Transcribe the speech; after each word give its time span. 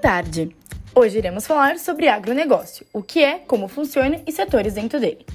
Boa 0.00 0.12
tarde! 0.14 0.54
Hoje 0.94 1.18
iremos 1.18 1.44
falar 1.44 1.76
sobre 1.76 2.06
agronegócio, 2.06 2.86
o 2.92 3.02
que 3.02 3.20
é, 3.20 3.40
como 3.40 3.66
funciona 3.66 4.20
e 4.28 4.30
setores 4.30 4.74
dentro 4.74 5.00
dele. 5.00 5.26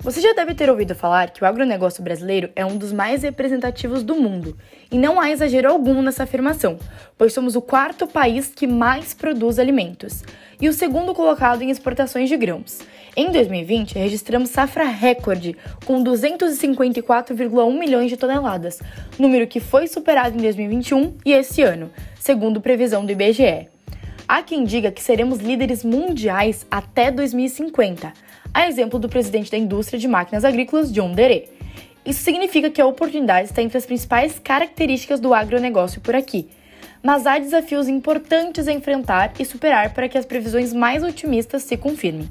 Você 0.00 0.22
já 0.22 0.32
deve 0.32 0.54
ter 0.54 0.70
ouvido 0.70 0.94
falar 0.94 1.30
que 1.30 1.44
o 1.44 1.46
agronegócio 1.46 2.02
brasileiro 2.02 2.48
é 2.56 2.64
um 2.64 2.78
dos 2.78 2.90
mais 2.90 3.22
representativos 3.22 4.02
do 4.02 4.14
mundo, 4.14 4.56
e 4.90 4.96
não 4.96 5.20
há 5.20 5.30
exagero 5.30 5.68
algum 5.68 6.00
nessa 6.00 6.22
afirmação, 6.22 6.78
pois 7.18 7.34
somos 7.34 7.54
o 7.54 7.60
quarto 7.60 8.06
país 8.06 8.46
que 8.48 8.66
mais 8.66 9.12
produz 9.12 9.58
alimentos 9.58 10.22
e 10.58 10.70
o 10.70 10.72
segundo 10.72 11.12
colocado 11.12 11.60
em 11.60 11.68
exportações 11.70 12.30
de 12.30 12.36
grãos. 12.38 12.80
Em 13.14 13.30
2020, 13.30 13.92
registramos 13.98 14.48
safra 14.48 14.84
recorde, 14.84 15.54
com 15.84 16.02
254,1 16.02 17.78
milhões 17.78 18.08
de 18.08 18.16
toneladas, 18.16 18.80
número 19.18 19.46
que 19.46 19.60
foi 19.60 19.86
superado 19.86 20.34
em 20.34 20.40
2021 20.40 21.18
e 21.26 21.32
esse 21.34 21.60
ano, 21.60 21.90
segundo 22.18 22.58
previsão 22.58 23.04
do 23.04 23.12
IBGE. 23.12 23.68
Há 24.28 24.42
quem 24.42 24.64
diga 24.64 24.92
que 24.92 25.02
seremos 25.02 25.38
líderes 25.38 25.82
mundiais 25.82 26.66
até 26.70 27.10
2050 27.10 28.12
a 28.52 28.68
exemplo 28.68 28.98
do 28.98 29.08
presidente 29.08 29.50
da 29.50 29.56
indústria 29.56 29.98
de 29.98 30.06
máquinas 30.06 30.44
agrícolas, 30.44 30.92
John 30.92 31.12
Dere. 31.12 31.48
Isso 32.04 32.22
significa 32.24 32.68
que 32.68 32.80
a 32.80 32.86
oportunidade 32.86 33.48
está 33.48 33.62
entre 33.62 33.78
as 33.78 33.86
principais 33.86 34.38
características 34.38 35.18
do 35.18 35.32
agronegócio 35.32 36.02
por 36.02 36.14
aqui. 36.14 36.46
Mas 37.02 37.26
há 37.26 37.38
desafios 37.38 37.88
importantes 37.88 38.68
a 38.68 38.72
enfrentar 38.72 39.32
e 39.38 39.46
superar 39.46 39.94
para 39.94 40.10
que 40.10 40.18
as 40.18 40.26
previsões 40.26 40.74
mais 40.74 41.02
otimistas 41.02 41.62
se 41.62 41.78
confirmem. 41.78 42.30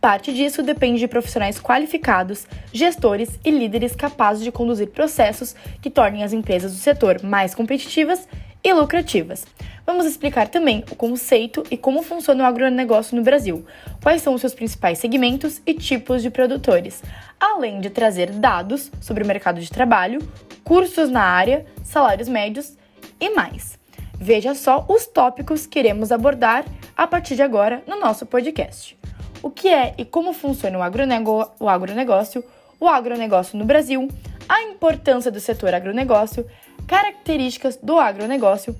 Parte 0.00 0.32
disso 0.32 0.62
depende 0.62 1.00
de 1.00 1.08
profissionais 1.08 1.58
qualificados, 1.58 2.46
gestores 2.72 3.40
e 3.44 3.50
líderes 3.50 3.96
capazes 3.96 4.44
de 4.44 4.52
conduzir 4.52 4.90
processos 4.90 5.56
que 5.80 5.90
tornem 5.90 6.22
as 6.22 6.32
empresas 6.32 6.72
do 6.72 6.78
setor 6.78 7.20
mais 7.20 7.52
competitivas 7.52 8.28
e 8.62 8.72
lucrativas. 8.72 9.44
Vamos 9.84 10.06
explicar 10.06 10.48
também 10.48 10.84
o 10.92 10.94
conceito 10.94 11.64
e 11.68 11.76
como 11.76 12.02
funciona 12.02 12.44
o 12.44 12.46
agronegócio 12.46 13.16
no 13.16 13.22
Brasil, 13.22 13.66
quais 14.00 14.22
são 14.22 14.34
os 14.34 14.40
seus 14.40 14.54
principais 14.54 14.98
segmentos 14.98 15.60
e 15.66 15.74
tipos 15.74 16.22
de 16.22 16.30
produtores, 16.30 17.02
além 17.40 17.80
de 17.80 17.90
trazer 17.90 18.30
dados 18.30 18.92
sobre 19.00 19.24
o 19.24 19.26
mercado 19.26 19.60
de 19.60 19.68
trabalho, 19.68 20.20
cursos 20.62 21.10
na 21.10 21.22
área, 21.22 21.66
salários 21.82 22.28
médios 22.28 22.76
e 23.20 23.30
mais. 23.30 23.76
Veja 24.14 24.54
só 24.54 24.86
os 24.88 25.04
tópicos 25.06 25.66
que 25.66 25.80
iremos 25.80 26.12
abordar 26.12 26.64
a 26.96 27.06
partir 27.08 27.34
de 27.34 27.42
agora 27.42 27.82
no 27.84 27.98
nosso 27.98 28.24
podcast. 28.24 28.96
O 29.42 29.50
que 29.50 29.68
é 29.68 29.94
e 29.98 30.04
como 30.04 30.32
funciona 30.32 30.78
o, 30.78 30.82
agronego 30.82 31.50
o 31.58 31.68
agronegócio, 31.68 32.44
o 32.78 32.88
agronegócio 32.88 33.58
no 33.58 33.64
Brasil, 33.64 34.06
a 34.48 34.62
importância 34.62 35.30
do 35.30 35.40
setor 35.40 35.74
agronegócio, 35.74 36.46
características 36.86 37.76
do 37.76 37.98
agronegócio, 37.98 38.76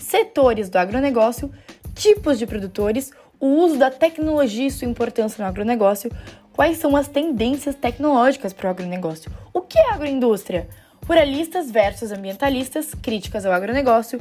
setores 0.00 0.68
do 0.68 0.76
agronegócio, 0.76 1.52
tipos 1.94 2.38
de 2.38 2.46
produtores, 2.46 3.12
o 3.38 3.46
uso 3.46 3.78
da 3.78 3.90
tecnologia 3.90 4.66
e 4.66 4.70
sua 4.70 4.88
importância 4.88 5.42
no 5.42 5.48
agronegócio, 5.48 6.10
quais 6.52 6.78
são 6.78 6.96
as 6.96 7.08
tendências 7.08 7.74
tecnológicas 7.74 8.52
para 8.52 8.68
o 8.68 8.70
agronegócio, 8.70 9.30
o 9.52 9.60
que 9.60 9.78
é 9.78 9.92
agroindústria, 9.92 10.68
ruralistas 11.06 11.70
versus 11.70 12.12
ambientalistas, 12.12 12.94
críticas 12.94 13.46
ao 13.46 13.52
agronegócio, 13.52 14.20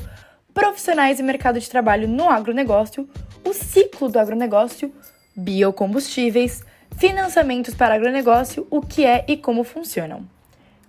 profissionais 0.54 1.20
e 1.20 1.24
mercado 1.24 1.60
de 1.60 1.70
trabalho 1.70 2.08
no 2.08 2.30
agronegócio, 2.30 3.10
o 3.46 3.54
ciclo 3.54 4.10
do 4.10 4.20
agronegócio, 4.20 4.94
biocombustíveis, 5.36 6.64
financiamentos 6.98 7.74
para 7.74 7.96
agronegócio, 7.96 8.68
o 8.70 8.82
que 8.82 9.06
é 9.06 9.26
e 9.28 9.38
como 9.38 9.64
funcionam. 9.64 10.26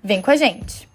Vem 0.02 0.22
com 0.22 0.30
a 0.30 0.36
gente! 0.36 0.88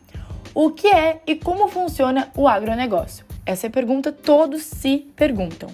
O 0.54 0.72
que 0.72 0.88
é 0.88 1.22
e 1.28 1.36
como 1.36 1.68
funciona 1.68 2.32
o 2.34 2.48
agronegócio? 2.48 3.25
Essa 3.46 3.68
é 3.68 3.70
pergunta 3.70 4.12
todos 4.12 4.64
se 4.64 5.08
perguntam. 5.16 5.70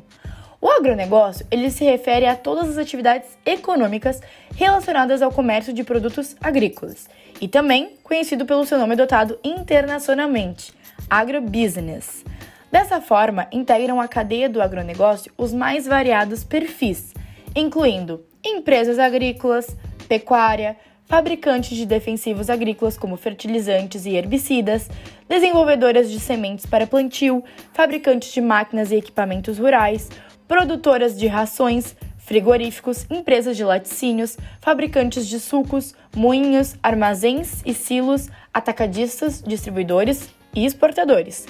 O 0.60 0.70
agronegócio, 0.70 1.46
ele 1.50 1.72
se 1.72 1.84
refere 1.84 2.28
a 2.28 2.36
todas 2.36 2.70
as 2.70 2.78
atividades 2.78 3.30
econômicas 3.46 4.22
relacionadas 4.56 5.22
ao 5.22 5.32
comércio 5.32 5.74
de 5.74 5.84
produtos 5.84 6.36
agrícolas 6.40 7.10
e 7.40 7.48
também 7.48 7.98
conhecido 8.04 8.46
pelo 8.46 8.66
seu 8.66 8.78
nome 8.78 8.94
adotado 8.94 9.40
internacionalmente, 9.44 10.72
agrobusiness. 11.10 12.24
Dessa 12.72 13.02
forma, 13.02 13.48
integram 13.52 14.00
a 14.00 14.08
cadeia 14.08 14.48
do 14.48 14.62
agronegócio 14.62 15.34
os 15.36 15.52
mais 15.52 15.88
variados 15.88 16.44
perfis, 16.44 17.14
incluindo 17.56 18.24
empresas 18.46 19.00
agrícolas, 19.00 19.76
pecuária, 20.08 20.78
fabricantes 21.12 21.76
de 21.78 21.86
defensivos 21.86 22.50
agrícolas 22.50 22.98
como 22.98 23.18
fertilizantes 23.18 24.06
e 24.06 24.16
herbicidas, 24.16 24.90
desenvolvedoras 25.28 26.10
de 26.10 26.18
sementes 26.22 26.66
para 26.66 26.88
plantio, 26.88 27.44
fabricantes 27.74 28.32
de 28.32 28.40
máquinas 28.40 28.94
e 28.94 28.96
equipamentos 28.96 29.60
rurais, 29.60 30.08
produtoras 30.48 31.20
de 31.20 31.28
rações, 31.28 31.98
frigoríficos, 32.18 33.06
empresas 33.10 33.58
de 33.58 33.64
laticínios, 33.66 34.38
fabricantes 34.62 35.28
de 35.28 35.38
sucos, 35.38 35.94
moinhos, 36.16 36.76
armazéns 36.82 37.62
e 37.66 37.74
silos, 37.74 38.30
atacadistas, 38.54 39.44
distribuidores 39.46 40.30
e 40.56 40.66
exportadores. 40.66 41.46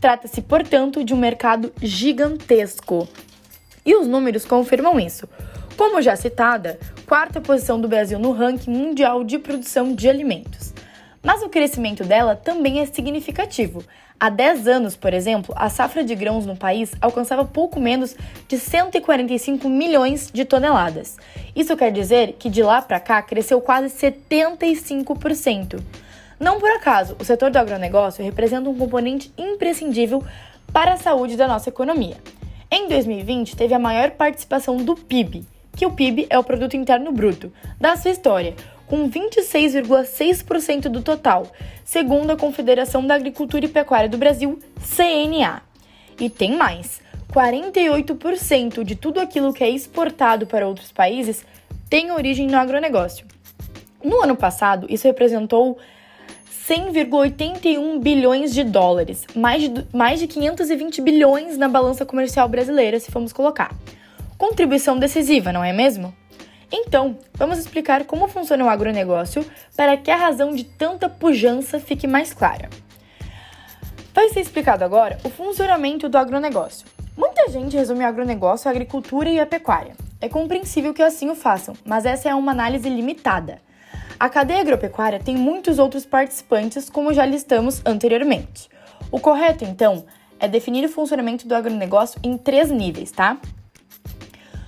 Trata-se, 0.00 0.40
portanto, 0.42 1.02
de 1.02 1.12
um 1.12 1.18
mercado 1.18 1.72
gigantesco. 1.82 3.08
E 3.84 3.96
os 3.96 4.06
números 4.06 4.44
confirmam 4.44 5.00
isso. 5.00 5.28
Como 5.82 6.00
já 6.00 6.14
citada, 6.14 6.78
quarta 7.08 7.40
posição 7.40 7.80
do 7.80 7.88
Brasil 7.88 8.16
no 8.16 8.30
ranking 8.30 8.70
mundial 8.70 9.24
de 9.24 9.36
produção 9.36 9.92
de 9.92 10.08
alimentos. 10.08 10.72
Mas 11.20 11.42
o 11.42 11.48
crescimento 11.48 12.04
dela 12.04 12.36
também 12.36 12.78
é 12.78 12.86
significativo. 12.86 13.82
Há 14.18 14.30
10 14.30 14.68
anos, 14.68 14.94
por 14.94 15.12
exemplo, 15.12 15.52
a 15.58 15.68
safra 15.68 16.04
de 16.04 16.14
grãos 16.14 16.46
no 16.46 16.56
país 16.56 16.92
alcançava 17.00 17.44
pouco 17.44 17.80
menos 17.80 18.14
de 18.46 18.58
145 18.58 19.68
milhões 19.68 20.30
de 20.32 20.44
toneladas. 20.44 21.16
Isso 21.54 21.76
quer 21.76 21.90
dizer 21.90 22.36
que 22.38 22.48
de 22.48 22.62
lá 22.62 22.80
para 22.80 23.00
cá 23.00 23.20
cresceu 23.20 23.60
quase 23.60 23.88
75%. 23.88 25.82
Não 26.38 26.60
por 26.60 26.70
acaso, 26.70 27.16
o 27.18 27.24
setor 27.24 27.50
do 27.50 27.58
agronegócio 27.58 28.24
representa 28.24 28.70
um 28.70 28.78
componente 28.78 29.32
imprescindível 29.36 30.22
para 30.72 30.92
a 30.92 30.96
saúde 30.96 31.36
da 31.36 31.48
nossa 31.48 31.70
economia. 31.70 32.18
Em 32.70 32.88
2020, 32.88 33.56
teve 33.56 33.74
a 33.74 33.80
maior 33.80 34.12
participação 34.12 34.76
do 34.76 34.94
PIB, 34.94 35.44
que 35.76 35.86
o 35.86 35.92
PIB 35.92 36.26
é 36.30 36.38
o 36.38 36.44
produto 36.44 36.76
interno 36.76 37.12
bruto 37.12 37.52
da 37.80 37.96
sua 37.96 38.10
história, 38.10 38.54
com 38.86 39.08
26,6% 39.08 40.82
do 40.82 41.02
total, 41.02 41.50
segundo 41.84 42.30
a 42.30 42.36
Confederação 42.36 43.06
da 43.06 43.14
Agricultura 43.14 43.64
e 43.64 43.68
Pecuária 43.68 44.08
do 44.08 44.18
Brasil, 44.18 44.58
CNA. 44.80 45.62
E 46.20 46.28
tem 46.28 46.56
mais: 46.56 47.00
48% 47.32 48.84
de 48.84 48.94
tudo 48.94 49.18
aquilo 49.18 49.52
que 49.52 49.64
é 49.64 49.70
exportado 49.70 50.46
para 50.46 50.68
outros 50.68 50.92
países 50.92 51.44
tem 51.88 52.10
origem 52.10 52.46
no 52.46 52.56
agronegócio. 52.56 53.26
No 54.02 54.22
ano 54.22 54.36
passado, 54.36 54.86
isso 54.90 55.06
representou 55.06 55.78
100,81 56.68 57.98
bilhões 58.00 58.52
de 58.54 58.64
dólares, 58.64 59.26
mais 59.34 59.62
de, 59.62 59.86
mais 59.92 60.20
de 60.20 60.26
520 60.26 61.00
bilhões 61.02 61.58
na 61.58 61.68
balança 61.68 62.06
comercial 62.06 62.48
brasileira, 62.48 62.98
se 63.00 63.10
formos 63.10 63.32
colocar. 63.32 63.74
Contribuição 64.42 64.98
decisiva, 64.98 65.52
não 65.52 65.62
é 65.62 65.72
mesmo? 65.72 66.12
Então, 66.68 67.16
vamos 67.34 67.60
explicar 67.60 68.02
como 68.02 68.26
funciona 68.26 68.64
o 68.64 68.68
agronegócio 68.68 69.46
para 69.76 69.96
que 69.96 70.10
a 70.10 70.16
razão 70.16 70.52
de 70.52 70.64
tanta 70.64 71.08
pujança 71.08 71.78
fique 71.78 72.08
mais 72.08 72.34
clara. 72.34 72.68
Vai 74.12 74.30
ser 74.30 74.40
explicado 74.40 74.84
agora 74.84 75.16
o 75.22 75.30
funcionamento 75.30 76.08
do 76.08 76.18
agronegócio. 76.18 76.88
Muita 77.16 77.48
gente 77.50 77.76
resume 77.76 78.02
o 78.02 78.06
agronegócio 78.08 78.66
à 78.66 78.72
agricultura 78.72 79.30
e 79.30 79.38
à 79.38 79.46
pecuária. 79.46 79.94
É 80.20 80.28
compreensível 80.28 80.92
que 80.92 81.02
assim 81.02 81.30
o 81.30 81.36
façam, 81.36 81.76
mas 81.84 82.04
essa 82.04 82.28
é 82.28 82.34
uma 82.34 82.50
análise 82.50 82.90
limitada. 82.90 83.60
A 84.18 84.28
cadeia 84.28 84.60
agropecuária 84.60 85.20
tem 85.20 85.36
muitos 85.36 85.78
outros 85.78 86.04
participantes, 86.04 86.90
como 86.90 87.14
já 87.14 87.24
listamos 87.24 87.80
anteriormente. 87.86 88.68
O 89.08 89.20
correto, 89.20 89.64
então, 89.64 90.04
é 90.40 90.48
definir 90.48 90.84
o 90.84 90.88
funcionamento 90.88 91.46
do 91.46 91.54
agronegócio 91.54 92.18
em 92.24 92.36
três 92.36 92.72
níveis, 92.72 93.12
tá? 93.12 93.38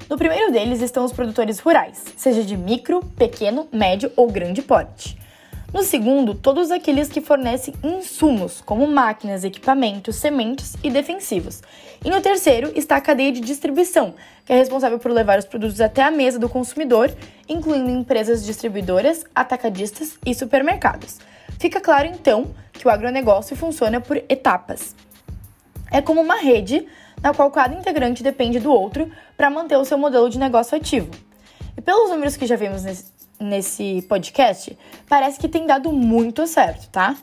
No 0.08 0.18
primeiro 0.18 0.52
deles 0.52 0.82
estão 0.82 1.04
os 1.04 1.12
produtores 1.12 1.58
rurais, 1.58 2.04
seja 2.16 2.42
de 2.42 2.56
micro, 2.56 3.02
pequeno, 3.16 3.66
médio 3.72 4.12
ou 4.16 4.30
grande 4.30 4.60
porte. 4.60 5.18
No 5.72 5.82
segundo, 5.82 6.34
todos 6.34 6.70
aqueles 6.70 7.08
que 7.08 7.20
fornecem 7.20 7.74
insumos, 7.82 8.60
como 8.60 8.86
máquinas, 8.86 9.42
equipamentos, 9.42 10.16
sementes 10.16 10.76
e 10.84 10.90
defensivos. 10.90 11.62
E 12.04 12.10
no 12.10 12.20
terceiro 12.20 12.70
está 12.76 12.96
a 12.96 13.00
cadeia 13.00 13.32
de 13.32 13.40
distribuição, 13.40 14.14
que 14.44 14.52
é 14.52 14.56
responsável 14.56 14.98
por 14.98 15.10
levar 15.10 15.38
os 15.38 15.46
produtos 15.46 15.80
até 15.80 16.02
a 16.02 16.10
mesa 16.12 16.38
do 16.38 16.48
consumidor, 16.48 17.10
incluindo 17.48 17.90
empresas 17.90 18.44
distribuidoras, 18.44 19.24
atacadistas 19.34 20.16
e 20.24 20.32
supermercados. 20.34 21.18
Fica 21.58 21.80
claro 21.80 22.06
então 22.06 22.54
que 22.72 22.86
o 22.86 22.90
agronegócio 22.90 23.56
funciona 23.56 24.00
por 24.00 24.18
etapas. 24.28 24.94
É 25.90 26.00
como 26.00 26.20
uma 26.20 26.36
rede 26.36 26.86
na 27.24 27.32
qual 27.32 27.50
cada 27.50 27.74
integrante 27.74 28.22
depende 28.22 28.60
do 28.60 28.70
outro 28.70 29.10
para 29.34 29.48
manter 29.48 29.78
o 29.78 29.84
seu 29.86 29.96
modelo 29.96 30.28
de 30.28 30.38
negócio 30.38 30.76
ativo. 30.76 31.10
E 31.74 31.80
pelos 31.80 32.10
números 32.10 32.36
que 32.36 32.46
já 32.46 32.54
vimos 32.54 32.84
nesse, 33.40 34.02
podcast, 34.02 34.78
parece 35.08 35.40
que 35.40 35.48
tem 35.48 35.66
dado 35.66 35.90
muito 35.90 36.46
certo, 36.46 36.90
tá? 36.90 37.16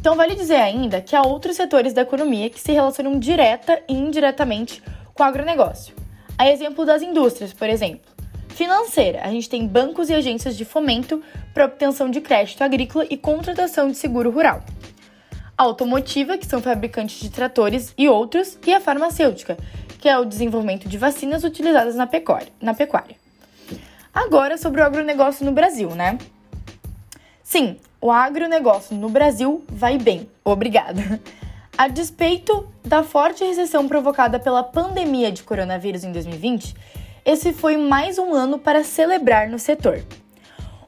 Então, 0.00 0.16
vale 0.16 0.34
dizer 0.34 0.56
ainda 0.56 1.02
que 1.02 1.14
há 1.14 1.20
outros 1.20 1.56
setores 1.56 1.92
da 1.92 2.02
economia 2.02 2.48
que 2.48 2.58
se 2.58 2.72
relacionam 2.72 3.18
direta 3.18 3.82
e 3.86 3.92
indiretamente 3.92 4.82
com 5.12 5.22
o 5.22 5.26
agronegócio. 5.26 5.94
A 6.38 6.50
exemplo 6.50 6.86
das 6.86 7.02
indústrias, 7.02 7.52
por 7.52 7.68
exemplo. 7.68 8.12
Financeira, 8.48 9.20
a 9.22 9.30
gente 9.30 9.48
tem 9.48 9.66
bancos 9.66 10.08
e 10.08 10.14
agências 10.14 10.56
de 10.56 10.64
fomento 10.64 11.22
para 11.52 11.66
obtenção 11.66 12.10
de 12.10 12.20
crédito 12.20 12.62
agrícola 12.62 13.06
e 13.10 13.16
contratação 13.16 13.90
de 13.90 13.96
seguro 13.96 14.30
rural. 14.30 14.62
A 15.56 15.62
automotiva, 15.62 16.36
que 16.36 16.46
são 16.46 16.60
fabricantes 16.60 17.20
de 17.20 17.30
tratores 17.30 17.94
e 17.96 18.08
outros, 18.08 18.58
e 18.66 18.74
a 18.74 18.80
farmacêutica, 18.80 19.56
que 19.98 20.08
é 20.08 20.18
o 20.18 20.24
desenvolvimento 20.24 20.88
de 20.88 20.98
vacinas 20.98 21.44
utilizadas 21.44 21.94
na 21.94 22.06
pecuária. 22.06 22.48
Na 22.60 22.74
pecuária. 22.74 23.16
Agora 24.12 24.58
sobre 24.58 24.80
o 24.80 24.84
agronegócio 24.84 25.44
no 25.44 25.52
Brasil, 25.52 25.90
né? 25.90 26.18
Sim, 27.42 27.78
o 28.00 28.10
agronegócio 28.10 28.96
no 28.96 29.08
Brasil 29.08 29.64
vai 29.68 29.96
bem. 29.96 30.28
Obrigada. 30.44 31.20
A 31.76 31.88
despeito 31.88 32.68
da 32.84 33.02
forte 33.02 33.42
recessão 33.44 33.88
provocada 33.88 34.38
pela 34.38 34.62
pandemia 34.62 35.32
de 35.32 35.42
coronavírus 35.42 36.04
em 36.04 36.12
2020, 36.12 36.74
esse 37.24 37.52
foi 37.52 37.76
mais 37.76 38.18
um 38.18 38.32
ano 38.32 38.58
para 38.58 38.84
celebrar 38.84 39.48
no 39.48 39.58
setor. 39.58 40.04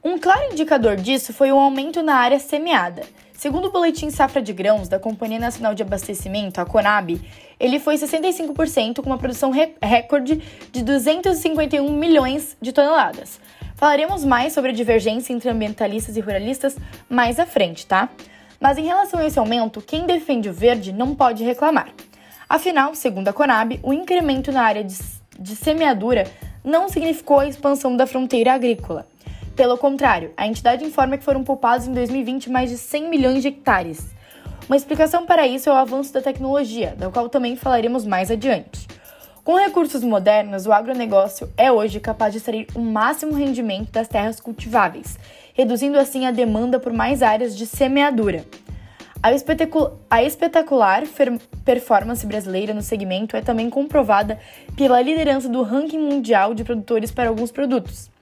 Um 0.04 0.18
claro 0.18 0.52
indicador 0.52 0.96
disso 0.96 1.32
foi 1.32 1.50
o 1.50 1.58
aumento 1.58 2.02
na 2.02 2.14
área 2.14 2.38
semeada. 2.38 3.02
Segundo 3.36 3.66
o 3.66 3.70
boletim 3.70 4.08
Safra 4.08 4.40
de 4.40 4.52
Grãos 4.54 4.88
da 4.88 4.98
Companhia 4.98 5.38
Nacional 5.38 5.74
de 5.74 5.82
Abastecimento, 5.82 6.58
a 6.58 6.64
Conab, 6.64 7.20
ele 7.60 7.78
foi 7.78 7.96
65% 7.96 9.02
com 9.02 9.10
uma 9.10 9.18
produção 9.18 9.52
recorde 9.82 10.42
de 10.72 10.82
251 10.82 11.92
milhões 11.92 12.56
de 12.62 12.72
toneladas. 12.72 13.38
Falaremos 13.74 14.24
mais 14.24 14.54
sobre 14.54 14.70
a 14.70 14.74
divergência 14.74 15.34
entre 15.34 15.50
ambientalistas 15.50 16.16
e 16.16 16.20
ruralistas 16.20 16.78
mais 17.10 17.38
à 17.38 17.44
frente, 17.44 17.86
tá? 17.86 18.08
Mas 18.58 18.78
em 18.78 18.86
relação 18.86 19.20
a 19.20 19.26
esse 19.26 19.38
aumento, 19.38 19.82
quem 19.82 20.06
defende 20.06 20.48
o 20.48 20.52
verde 20.52 20.90
não 20.90 21.14
pode 21.14 21.44
reclamar. 21.44 21.90
Afinal, 22.48 22.94
segundo 22.94 23.28
a 23.28 23.34
Conab, 23.34 23.78
o 23.82 23.92
incremento 23.92 24.50
na 24.50 24.62
área 24.62 24.82
de, 24.82 24.96
de 25.38 25.54
semeadura 25.54 26.24
não 26.64 26.88
significou 26.88 27.40
a 27.40 27.46
expansão 27.46 27.94
da 27.98 28.06
fronteira 28.06 28.54
agrícola. 28.54 29.06
Pelo 29.56 29.78
contrário, 29.78 30.34
a 30.36 30.46
entidade 30.46 30.84
informa 30.84 31.16
que 31.16 31.24
foram 31.24 31.42
poupados 31.42 31.86
em 31.86 31.94
2020 31.94 32.50
mais 32.50 32.68
de 32.68 32.76
100 32.76 33.08
milhões 33.08 33.40
de 33.40 33.48
hectares. 33.48 34.14
Uma 34.68 34.76
explicação 34.76 35.24
para 35.24 35.46
isso 35.46 35.70
é 35.70 35.72
o 35.72 35.76
avanço 35.76 36.12
da 36.12 36.20
tecnologia, 36.20 36.94
da 36.94 37.08
qual 37.08 37.30
também 37.30 37.56
falaremos 37.56 38.04
mais 38.04 38.30
adiante. 38.30 38.86
Com 39.42 39.56
recursos 39.56 40.04
modernos, 40.04 40.66
o 40.66 40.72
agronegócio 40.72 41.50
é 41.56 41.72
hoje 41.72 42.00
capaz 42.00 42.32
de 42.32 42.38
extrair 42.38 42.66
o 42.74 42.80
máximo 42.80 43.32
rendimento 43.32 43.90
das 43.90 44.08
terras 44.08 44.40
cultiváveis, 44.40 45.18
reduzindo 45.54 45.98
assim 45.98 46.26
a 46.26 46.30
demanda 46.30 46.78
por 46.78 46.92
mais 46.92 47.22
áreas 47.22 47.56
de 47.56 47.64
semeadura. 47.64 48.44
A, 49.22 49.30
a 50.10 50.22
espetacular 50.22 51.04
performance 51.64 52.26
brasileira 52.26 52.74
no 52.74 52.82
segmento 52.82 53.34
é 53.38 53.40
também 53.40 53.70
comprovada 53.70 54.38
pela 54.76 55.00
liderança 55.00 55.48
do 55.48 55.62
ranking 55.62 55.98
mundial 55.98 56.52
de 56.52 56.62
produtores 56.62 57.10
para 57.10 57.30
alguns 57.30 57.50
produtos. 57.50 58.14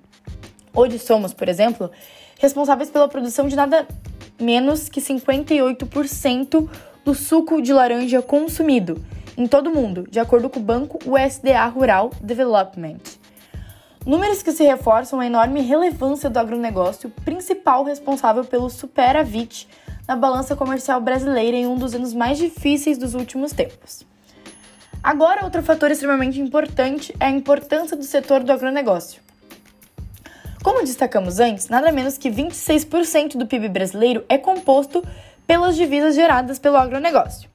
Hoje 0.74 0.98
somos, 0.98 1.32
por 1.32 1.48
exemplo, 1.48 1.90
responsáveis 2.38 2.90
pela 2.90 3.06
produção 3.06 3.46
de 3.46 3.54
nada 3.54 3.86
menos 4.40 4.88
que 4.88 5.00
58% 5.00 6.68
do 7.04 7.14
suco 7.14 7.62
de 7.62 7.72
laranja 7.72 8.20
consumido 8.20 9.00
em 9.36 9.46
todo 9.46 9.68
o 9.68 9.74
mundo, 9.74 10.04
de 10.10 10.18
acordo 10.18 10.50
com 10.50 10.58
o 10.58 10.62
banco 10.62 10.98
USDA 11.06 11.64
Rural 11.66 12.10
Development. 12.20 13.00
Números 14.04 14.42
que 14.42 14.52
se 14.52 14.64
reforçam 14.64 15.20
a 15.20 15.26
enorme 15.26 15.60
relevância 15.60 16.28
do 16.28 16.38
agronegócio, 16.38 17.08
principal 17.24 17.84
responsável 17.84 18.44
pelo 18.44 18.68
superávit 18.68 19.68
na 20.06 20.16
balança 20.16 20.54
comercial 20.54 21.00
brasileira 21.00 21.56
em 21.56 21.66
um 21.66 21.76
dos 21.76 21.94
anos 21.94 22.12
mais 22.12 22.36
difíceis 22.36 22.98
dos 22.98 23.14
últimos 23.14 23.52
tempos. 23.52 24.04
Agora, 25.02 25.44
outro 25.44 25.62
fator 25.62 25.90
extremamente 25.90 26.40
importante 26.40 27.14
é 27.20 27.26
a 27.26 27.30
importância 27.30 27.96
do 27.96 28.04
setor 28.04 28.42
do 28.42 28.52
agronegócio. 28.52 29.23
Como 30.64 30.82
destacamos 30.82 31.40
antes, 31.40 31.68
nada 31.68 31.92
menos 31.92 32.16
que 32.16 32.30
26% 32.30 33.36
do 33.36 33.46
PIB 33.46 33.68
brasileiro 33.68 34.24
é 34.30 34.38
composto 34.38 35.04
pelas 35.46 35.76
divisas 35.76 36.14
geradas 36.14 36.58
pelo 36.58 36.78
agronegócio. 36.78 37.50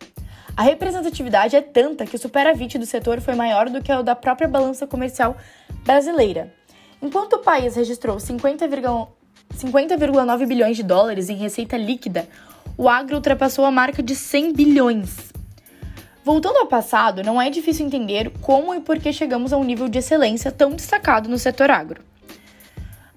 A 0.55 0.61
representatividade 0.61 1.55
é 1.55 1.61
tanta 1.61 2.05
que 2.05 2.15
o 2.15 2.19
superávit 2.19 2.77
do 2.77 2.85
setor 2.85 3.19
foi 3.19 3.33
maior 3.33 3.67
do 3.67 3.81
que 3.81 3.91
o 3.91 4.03
da 4.03 4.15
própria 4.15 4.47
balança 4.47 4.85
comercial 4.85 5.35
brasileira. 5.83 6.53
Enquanto 7.01 7.33
o 7.33 7.39
país 7.39 7.75
registrou 7.75 8.17
50,9 8.17 9.07
50, 9.55 9.97
bilhões 10.45 10.77
de 10.77 10.83
dólares 10.83 11.29
em 11.29 11.35
receita 11.35 11.75
líquida, 11.75 12.29
o 12.77 12.87
agro 12.87 13.15
ultrapassou 13.15 13.65
a 13.65 13.71
marca 13.71 14.03
de 14.03 14.15
100 14.15 14.53
bilhões. 14.53 15.33
Voltando 16.23 16.57
ao 16.57 16.67
passado, 16.67 17.23
não 17.23 17.41
é 17.41 17.49
difícil 17.49 17.87
entender 17.87 18.31
como 18.39 18.75
e 18.75 18.79
por 18.79 18.99
que 18.99 19.11
chegamos 19.11 19.51
a 19.51 19.57
um 19.57 19.63
nível 19.63 19.89
de 19.89 19.97
excelência 19.97 20.51
tão 20.51 20.69
destacado 20.69 21.27
no 21.27 21.39
setor 21.39 21.71
agro. 21.71 22.07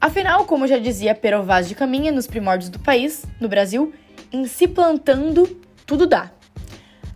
Afinal, 0.02 0.44
como 0.46 0.66
já 0.66 0.78
dizia 0.78 1.14
Pero 1.14 1.44
Vaz 1.44 1.68
de 1.68 1.76
Caminha 1.76 2.10
nos 2.10 2.26
primórdios 2.26 2.68
do 2.68 2.80
país, 2.80 3.24
no 3.40 3.48
Brasil, 3.48 3.92
em 4.32 4.44
se 4.48 4.66
plantando, 4.66 5.46
tudo 5.86 6.08
dá. 6.08 6.32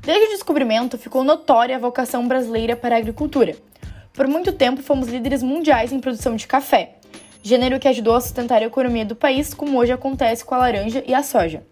Desde 0.03 0.27
o 0.27 0.31
descobrimento, 0.31 0.97
ficou 0.97 1.25
notória 1.25 1.75
a 1.75 1.81
vocação 1.81 2.29
brasileira 2.29 2.77
para 2.77 2.95
a 2.95 2.99
agricultura. 2.99 3.57
Por 4.13 4.29
muito 4.29 4.53
tempo, 4.53 4.85
fomos 4.85 5.09
líderes 5.09 5.43
mundiais 5.43 5.91
em 5.91 5.99
produção 5.99 6.37
de 6.37 6.47
café, 6.47 6.99
gênero 7.43 7.81
que 7.81 7.89
ajudou 7.89 8.15
a 8.15 8.21
sustentar 8.21 8.63
a 8.63 8.67
economia 8.67 9.05
do 9.05 9.17
país, 9.17 9.53
como 9.53 9.77
hoje 9.81 9.91
acontece 9.91 10.45
com 10.45 10.55
a 10.55 10.59
laranja 10.59 11.03
e 11.05 11.13
a 11.13 11.25
soja. 11.25 11.67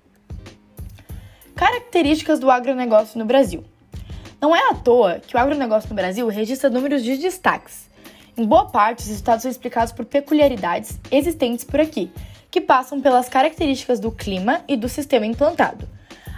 Características 1.54 2.40
do 2.40 2.50
agronegócio 2.50 3.20
no 3.20 3.24
Brasil. 3.24 3.62
Não 4.40 4.54
é 4.54 4.68
à 4.68 4.74
toa 4.74 5.20
que 5.24 5.36
o 5.36 5.38
agronegócio 5.38 5.88
no 5.88 5.94
Brasil 5.94 6.26
registra 6.26 6.68
números 6.68 7.04
de 7.04 7.16
destaques. 7.18 7.88
Em 8.36 8.44
boa 8.44 8.66
parte, 8.66 9.00
os 9.00 9.08
resultados 9.08 9.42
são 9.42 9.50
explicados 9.50 9.92
por 9.92 10.04
peculiaridades 10.04 10.98
existentes 11.08 11.64
por 11.64 11.78
aqui, 11.78 12.10
que 12.50 12.60
passam 12.60 13.00
pelas 13.00 13.28
características 13.28 14.00
do 14.00 14.10
clima 14.10 14.62
e 14.66 14.76
do 14.76 14.88
sistema 14.88 15.24
implantado. 15.24 15.88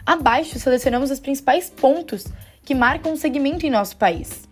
Abaixo, 0.04 0.58
selecionamos 0.58 1.10
os 1.10 1.19
principais 1.19 1.70
pontos 1.70 2.26
que 2.64 2.75
marcam 2.75 3.12
o 3.12 3.16
segmento 3.16 3.64
em 3.64 3.70
nosso 3.70 3.96
país. 3.96 4.46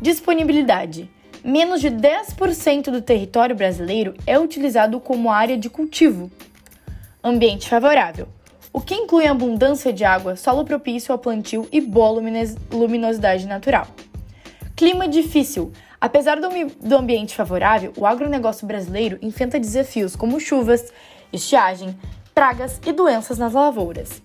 Disponibilidade. 0.00 1.10
Menos 1.42 1.80
de 1.80 1.90
10% 1.90 2.90
do 2.90 3.02
território 3.02 3.56
brasileiro 3.56 4.14
é 4.26 4.38
utilizado 4.38 5.00
como 5.00 5.30
área 5.30 5.58
de 5.58 5.68
cultivo. 5.68 6.30
Ambiente 7.22 7.68
favorável, 7.68 8.28
o 8.72 8.80
que 8.80 8.94
inclui 8.94 9.26
abundância 9.26 9.92
de 9.92 10.04
água, 10.04 10.36
solo 10.36 10.64
propício 10.64 11.12
ao 11.12 11.18
plantio 11.18 11.68
e 11.72 11.80
boa 11.80 12.20
luminosidade 12.70 13.46
natural. 13.46 13.86
Clima 14.76 15.08
difícil, 15.08 15.72
Apesar 16.00 16.38
do, 16.40 16.96
ambiente 16.96 17.34
favorável, 17.34 17.92
o 17.96 18.06
agronegócio 18.06 18.66
brasileiro 18.66 19.18
enfrenta 19.22 19.58
desafios 19.58 20.14
como 20.14 20.38
chuvas, 20.38 20.92
estiagem, 21.32 21.98
pragas 22.34 22.80
e 22.86 22.92
doenças 22.92 23.38
nas 23.38 23.54
lavouras. 23.54 24.22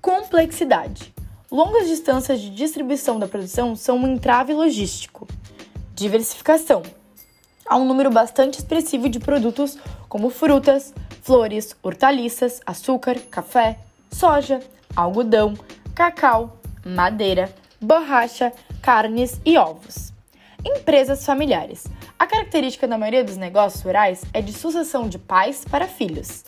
Complexidade. 0.00 1.12
Longas 1.50 1.86
distâncias 1.86 2.40
de 2.40 2.50
distribuição 2.50 3.18
da 3.18 3.28
produção 3.28 3.76
são 3.76 3.98
um 3.98 4.08
entrave 4.08 4.54
logístico. 4.54 5.28
Diversificação. 5.94 6.82
Há 7.66 7.76
um 7.76 7.84
número 7.84 8.10
bastante 8.10 8.58
expressivo 8.58 9.08
de 9.08 9.20
produtos 9.20 9.78
como 10.08 10.30
frutas, 10.30 10.94
flores, 11.22 11.76
hortaliças, 11.82 12.60
açúcar, 12.66 13.18
café, 13.30 13.78
soja, 14.10 14.60
algodão, 14.96 15.54
cacau, 15.94 16.58
madeira, 16.84 17.54
borracha, 17.80 18.52
carnes 18.80 19.40
e 19.44 19.56
ovos. 19.56 20.11
Empresas 20.64 21.26
familiares. 21.26 21.88
A 22.16 22.24
característica 22.24 22.86
da 22.86 22.96
maioria 22.96 23.24
dos 23.24 23.36
negócios 23.36 23.82
rurais 23.82 24.22
é 24.32 24.40
de 24.40 24.52
sucessão 24.52 25.08
de 25.08 25.18
pais 25.18 25.64
para 25.68 25.88
filhos. 25.88 26.44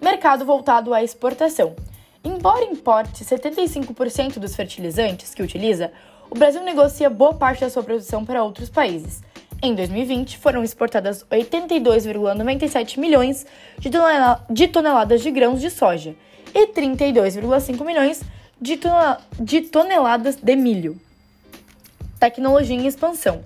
Mercado 0.00 0.44
voltado 0.44 0.94
à 0.94 1.02
exportação. 1.02 1.74
Embora 2.22 2.64
importe 2.64 3.24
75% 3.24 4.38
dos 4.38 4.54
fertilizantes 4.54 5.34
que 5.34 5.42
utiliza, 5.42 5.90
o 6.30 6.38
Brasil 6.38 6.62
negocia 6.62 7.10
boa 7.10 7.34
parte 7.34 7.62
da 7.62 7.70
sua 7.70 7.82
produção 7.82 8.24
para 8.24 8.44
outros 8.44 8.70
países. 8.70 9.22
Em 9.60 9.74
2020, 9.74 10.38
foram 10.38 10.62
exportadas 10.62 11.24
82,97 11.24 12.96
milhões 12.98 13.44
de 13.80 14.68
toneladas 14.68 15.20
de 15.20 15.32
grãos 15.32 15.60
de 15.60 15.68
soja 15.68 16.14
e 16.54 16.68
32,5 16.68 17.84
milhões 17.84 18.22
de 18.60 19.62
toneladas 19.62 20.36
de 20.36 20.54
milho 20.54 21.00
tecnologia 22.18 22.76
em 22.76 22.86
expansão. 22.86 23.44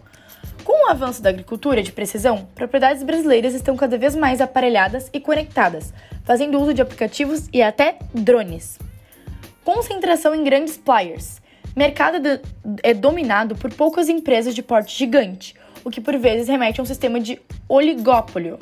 Com 0.64 0.87
o 0.87 0.91
avanço 0.91 1.21
da 1.21 1.31
agricultura 1.31 1.83
de 1.83 1.93
precisão, 1.93 2.49
propriedades 2.55 3.02
brasileiras 3.02 3.52
estão 3.52 3.76
cada 3.76 3.99
vez 3.99 4.14
mais 4.14 4.41
aparelhadas 4.41 5.11
e 5.12 5.21
conectadas, 5.21 5.93
fazendo 6.25 6.61
uso 6.61 6.73
de 6.73 6.81
aplicativos 6.81 7.49
e 7.52 7.61
até 7.62 7.99
drones. 8.14 8.79
Concentração 9.64 10.35
em 10.35 10.45
grandes 10.45 10.76
players. 10.76 11.41
Mercado 11.75 12.41
é 12.83 12.95
dominado 12.95 13.57
por 13.57 13.73
poucas 13.73 14.09
empresas 14.09 14.55
de 14.55 14.62
porte 14.62 14.97
gigante, 14.97 15.55
o 15.85 15.91
que 15.91 16.00
por 16.00 16.17
vezes 16.17 16.49
remete 16.49 16.81
a 16.81 16.83
um 16.83 16.87
sistema 16.87 17.19
de 17.19 17.41
oligópolo, 17.69 18.59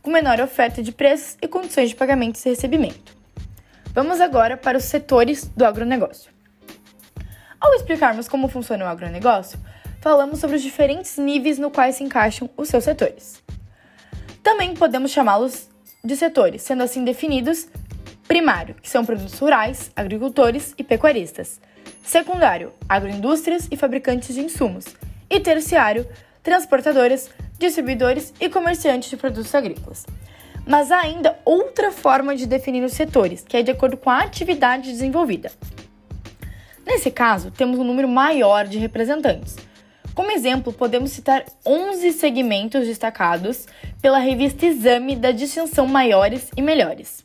com 0.00 0.10
menor 0.10 0.40
oferta 0.40 0.82
de 0.82 0.92
preços 0.92 1.36
e 1.42 1.48
condições 1.48 1.90
de 1.90 1.96
pagamento 1.96 2.38
e 2.38 2.48
recebimento. 2.48 3.16
Vamos 3.92 4.20
agora 4.20 4.56
para 4.56 4.78
os 4.78 4.84
setores 4.84 5.46
do 5.56 5.64
agronegócio. 5.64 6.33
Ao 7.64 7.72
explicarmos 7.72 8.28
como 8.28 8.46
funciona 8.46 8.84
o 8.84 8.88
agronegócio, 8.88 9.58
falamos 10.02 10.38
sobre 10.38 10.56
os 10.56 10.62
diferentes 10.62 11.16
níveis 11.16 11.58
no 11.58 11.70
quais 11.70 11.96
se 11.96 12.04
encaixam 12.04 12.50
os 12.58 12.68
seus 12.68 12.84
setores. 12.84 13.42
Também 14.42 14.74
podemos 14.74 15.10
chamá-los 15.10 15.70
de 16.04 16.14
setores, 16.14 16.60
sendo 16.60 16.82
assim 16.82 17.02
definidos 17.02 17.66
primário, 18.28 18.74
que 18.74 18.90
são 18.90 19.02
produtos 19.02 19.38
rurais, 19.38 19.90
agricultores 19.96 20.74
e 20.76 20.84
pecuaristas. 20.84 21.58
Secundário, 22.04 22.70
agroindústrias 22.86 23.66
e 23.70 23.78
fabricantes 23.78 24.34
de 24.34 24.42
insumos. 24.42 24.84
E 25.30 25.40
terciário, 25.40 26.06
transportadoras, 26.42 27.30
distribuidores 27.58 28.34
e 28.38 28.50
comerciantes 28.50 29.08
de 29.08 29.16
produtos 29.16 29.54
agrícolas. 29.54 30.04
Mas 30.66 30.92
há 30.92 31.00
ainda 31.00 31.38
outra 31.46 31.90
forma 31.90 32.36
de 32.36 32.44
definir 32.44 32.84
os 32.84 32.92
setores, 32.92 33.42
que 33.42 33.56
é 33.56 33.62
de 33.62 33.70
acordo 33.70 33.96
com 33.96 34.10
a 34.10 34.18
atividade 34.18 34.92
desenvolvida. 34.92 35.50
Nesse 36.86 37.10
caso, 37.10 37.50
temos 37.50 37.78
um 37.78 37.84
número 37.84 38.08
maior 38.08 38.66
de 38.66 38.78
representantes. 38.78 39.56
Como 40.14 40.30
exemplo, 40.30 40.72
podemos 40.72 41.10
citar 41.10 41.44
11 41.66 42.12
segmentos 42.12 42.86
destacados 42.86 43.66
pela 44.00 44.18
revista 44.18 44.66
Exame 44.66 45.16
da 45.16 45.32
distinção 45.32 45.86
Maiores 45.86 46.50
e 46.56 46.62
Melhores: 46.62 47.24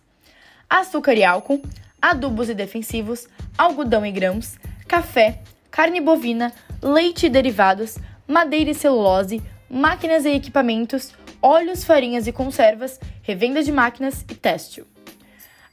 açúcar 0.69 1.13
e 1.13 1.23
álcool, 1.23 1.61
adubos 2.01 2.49
e 2.49 2.55
defensivos, 2.55 3.27
algodão 3.57 4.05
e 4.05 4.11
grãos, 4.11 4.57
café, 4.87 5.41
carne 5.69 6.01
bovina, 6.01 6.51
leite 6.81 7.27
e 7.27 7.29
derivados, 7.29 7.97
madeira 8.27 8.71
e 8.71 8.73
celulose, 8.73 9.41
máquinas 9.69 10.25
e 10.25 10.29
equipamentos, 10.29 11.13
óleos, 11.41 11.83
farinhas 11.83 12.25
e 12.25 12.31
conservas, 12.31 12.99
revenda 13.21 13.61
de 13.61 13.71
máquinas 13.71 14.25
e 14.29 14.33
têxtil. 14.33 14.87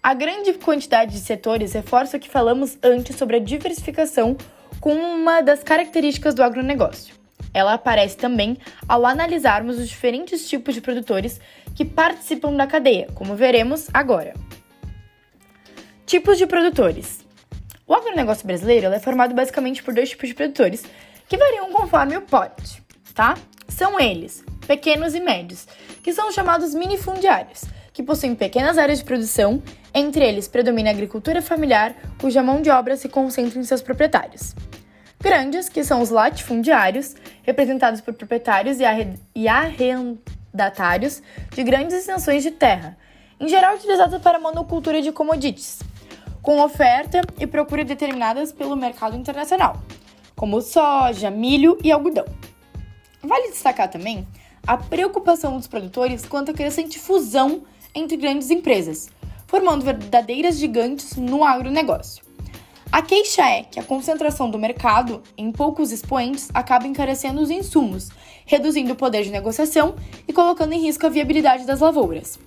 A 0.06 0.14
grande 0.14 0.52
quantidade 0.52 1.10
de 1.10 1.18
setores 1.18 1.72
reforça 1.72 2.16
o 2.16 2.20
que 2.20 2.30
falamos 2.30 2.78
antes 2.80 3.16
sobre 3.16 3.38
a 3.38 3.40
diversificação 3.40 4.36
como 4.80 5.02
uma 5.02 5.40
das 5.40 5.64
características 5.64 6.32
do 6.32 6.44
agronegócio. 6.44 7.12
Ela 7.52 7.74
aparece 7.74 8.16
também 8.16 8.56
ao 8.86 9.04
analisarmos 9.04 9.80
os 9.80 9.88
diferentes 9.88 10.48
tipos 10.48 10.76
de 10.76 10.80
produtores 10.80 11.40
que 11.74 11.84
participam 11.84 12.54
da 12.54 12.68
cadeia, 12.68 13.08
como 13.16 13.34
veremos 13.34 13.88
agora. 13.92 14.32
Tipos 16.06 16.38
de 16.38 16.46
produtores. 16.46 17.26
O 17.84 17.92
agronegócio 17.92 18.46
brasileiro 18.46 18.86
é 18.86 19.00
formado 19.00 19.34
basicamente 19.34 19.82
por 19.82 19.92
dois 19.92 20.10
tipos 20.10 20.28
de 20.28 20.36
produtores, 20.36 20.84
que 21.28 21.36
variam 21.36 21.72
conforme 21.72 22.16
o 22.16 22.22
porte, 22.22 22.80
tá? 23.12 23.34
São 23.66 23.98
eles, 23.98 24.44
pequenos 24.68 25.16
e 25.16 25.20
médios, 25.20 25.66
que 26.00 26.12
são 26.12 26.30
chamados 26.30 26.76
minifundiários, 26.76 27.64
que 27.96 28.02
possuem 28.02 28.34
pequenas 28.34 28.76
áreas 28.76 28.98
de 28.98 29.06
produção, 29.06 29.62
entre 29.94 30.22
eles 30.22 30.46
predomina 30.46 30.90
a 30.90 30.92
agricultura 30.92 31.40
familiar, 31.40 31.94
cuja 32.20 32.42
mão 32.42 32.60
de 32.60 32.68
obra 32.68 32.94
se 32.94 33.08
concentra 33.08 33.58
em 33.58 33.64
seus 33.64 33.80
proprietários. 33.80 34.54
Grandes, 35.18 35.70
que 35.70 35.82
são 35.82 36.02
os 36.02 36.10
latifundiários, 36.10 37.14
representados 37.42 38.02
por 38.02 38.12
proprietários 38.12 38.76
e 39.34 39.48
arrendatários 39.48 41.22
de 41.54 41.64
grandes 41.64 41.96
extensões 41.96 42.42
de 42.42 42.50
terra, 42.50 42.98
em 43.40 43.48
geral 43.48 43.76
utilizados 43.76 44.20
para 44.20 44.38
monocultura 44.38 45.00
de 45.00 45.10
commodities 45.10 45.78
com 46.42 46.60
oferta 46.60 47.22
e 47.40 47.46
procura 47.46 47.82
determinadas 47.82 48.52
pelo 48.52 48.76
mercado 48.76 49.16
internacional, 49.16 49.80
como 50.36 50.60
soja, 50.60 51.30
milho 51.30 51.78
e 51.82 51.90
algodão. 51.90 52.26
Vale 53.22 53.48
destacar 53.48 53.88
também 53.88 54.28
a 54.66 54.76
preocupação 54.76 55.56
dos 55.56 55.66
produtores 55.66 56.26
quanto 56.26 56.50
à 56.50 56.54
crescente 56.54 56.98
fusão 56.98 57.62
entre 57.96 58.16
grandes 58.16 58.50
empresas, 58.50 59.08
formando 59.46 59.84
verdadeiras 59.84 60.58
gigantes 60.58 61.16
no 61.16 61.42
agronegócio. 61.42 62.24
A 62.92 63.02
queixa 63.02 63.42
é 63.42 63.64
que 63.64 63.80
a 63.80 63.82
concentração 63.82 64.48
do 64.48 64.58
mercado 64.58 65.22
em 65.36 65.50
poucos 65.50 65.90
expoentes 65.90 66.48
acaba 66.54 66.86
encarecendo 66.86 67.40
os 67.40 67.50
insumos, 67.50 68.10
reduzindo 68.44 68.92
o 68.92 68.96
poder 68.96 69.24
de 69.24 69.30
negociação 69.30 69.96
e 70.28 70.32
colocando 70.32 70.72
em 70.72 70.80
risco 70.80 71.04
a 71.04 71.10
viabilidade 71.10 71.66
das 71.66 71.80
lavouras. 71.80 72.38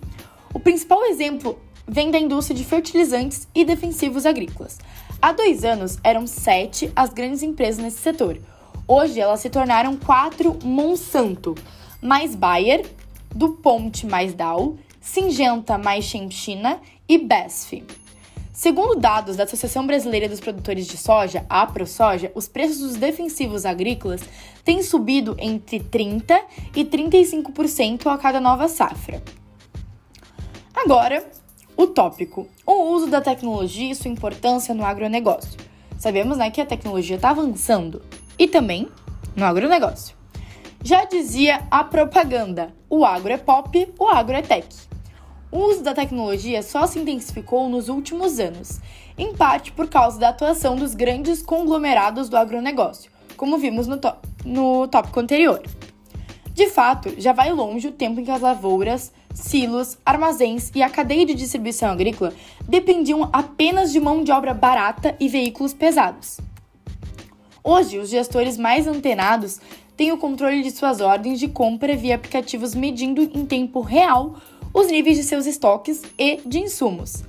O 0.54 0.60
principal 0.60 1.04
exemplo 1.06 1.60
vem 1.86 2.10
da 2.10 2.20
indústria 2.20 2.56
de 2.56 2.64
fertilizantes 2.64 3.48
e 3.54 3.66
defensivos 3.66 4.26
agrícolas. 4.26 4.80
Há 5.22 5.34
dois 5.34 5.66
anos, 5.66 5.98
eram 6.04 6.26
sete 6.26 6.92
as 6.96 7.10
grandes 7.10 7.44
empresas 7.44 7.84
nesse 7.84 7.98
setor. 7.98 8.40
Hoje, 8.88 9.20
elas 9.20 9.42
se 9.42 9.50
tornaram 9.50 9.98
quatro 9.98 10.58
Monsanto, 10.64 11.54
mais 12.02 12.34
Bayer, 12.34 12.86
DuPont 13.36 14.08
mais 14.08 14.34
Dow, 14.34 14.78
Singenta 15.02 15.78
mais 15.78 16.06
China 16.06 16.80
e 17.08 17.18
BASF. 17.18 17.84
Segundo 18.52 19.00
dados 19.00 19.38
da 19.38 19.46
Associação 19.46 19.88
Brasileira 19.88 20.28
dos 20.28 20.42
Produtores 20.42 20.86
de 20.86 20.98
Soja, 20.98 21.46
a 21.50 21.62
AproSoja, 21.62 22.30
os 22.36 22.50
preços 22.50 22.80
dos 22.80 22.96
defensivos 22.98 23.66
agrícolas 23.66 24.22
têm 24.66 24.84
subido 24.84 25.38
entre 25.40 25.80
30% 25.80 26.38
e 26.76 26.84
35% 26.84 28.08
a 28.08 28.18
cada 28.18 28.42
nova 28.42 28.68
safra. 28.68 29.24
Agora, 30.76 31.26
o 31.78 31.88
tópico: 31.88 32.50
o 32.66 32.94
uso 32.94 33.08
da 33.08 33.22
tecnologia 33.22 33.92
e 33.92 33.96
sua 33.96 34.12
importância 34.12 34.76
no 34.76 34.84
agronegócio. 34.84 35.58
Sabemos 35.98 36.38
né, 36.38 36.52
que 36.52 36.60
a 36.60 36.66
tecnologia 36.66 37.16
está 37.16 37.30
avançando 37.30 38.02
e 38.38 38.46
também 38.46 38.90
no 39.38 39.46
agronegócio. 39.46 40.18
Já 40.84 41.06
dizia 41.06 41.66
a 41.72 41.86
propaganda: 41.86 42.74
o 42.90 43.06
agro 43.06 43.32
é 43.32 43.38
pop, 43.38 43.94
o 43.98 44.08
agro 44.08 44.36
é 44.36 44.42
tech. 44.42 44.89
O 45.52 45.58
uso 45.66 45.82
da 45.82 45.96
tecnologia 45.96 46.62
só 46.62 46.86
se 46.86 47.00
intensificou 47.00 47.68
nos 47.70 47.90
últimos 47.90 48.40
anos, 48.40 48.80
em 49.18 49.34
parte 49.34 49.72
por 49.72 49.88
causa 49.88 50.20
da 50.20 50.30
atuação 50.30 50.76
dos 50.76 50.94
grandes 50.94 51.42
conglomerados 51.42 52.30
do 52.30 52.38
agronegócio, 52.38 53.12
como 53.36 53.58
vimos 53.58 53.88
no, 53.88 54.00
no 54.46 54.88
tópico 54.88 55.20
anterior. 55.20 55.62
De 56.54 56.68
fato, 56.68 57.16
já 57.18 57.34
vai 57.34 57.52
longe 57.52 57.88
o 57.88 57.92
tempo 57.92 58.20
em 58.20 58.26
que 58.26 58.32
as 58.32 58.42
lavouras, 58.42 59.12
silos, 59.34 59.98
armazéns 60.06 60.72
e 60.76 60.84
a 60.84 60.90
cadeia 60.90 61.26
de 61.26 61.34
distribuição 61.34 61.90
agrícola 61.90 62.32
dependiam 62.68 63.28
apenas 63.34 63.92
de 63.92 64.00
mão 64.00 64.24
de 64.24 64.32
obra 64.32 64.54
barata 64.54 65.16
e 65.20 65.28
veículos 65.28 65.74
pesados. 65.74 66.40
Hoje, 67.64 67.98
os 67.98 68.10
gestores 68.10 68.56
mais 68.58 68.88
antenados 68.88 69.60
têm 69.98 70.12
o 70.12 70.18
controle 70.18 70.62
de 70.62 70.72
suas 70.72 71.02
ordens 71.02 71.40
de 71.40 71.48
compra 71.48 71.96
via 71.96 72.16
aplicativos 72.16 72.76
medindo 72.76 73.22
em 73.22 73.46
tempo 73.46 73.82
real 73.82 74.36
os 74.74 74.88
níveis 74.88 75.18
de 75.18 75.24
seus 75.24 75.46
estoques 75.46 76.02
e 76.18 76.42
de 76.46 76.60
insumos. 76.60 77.24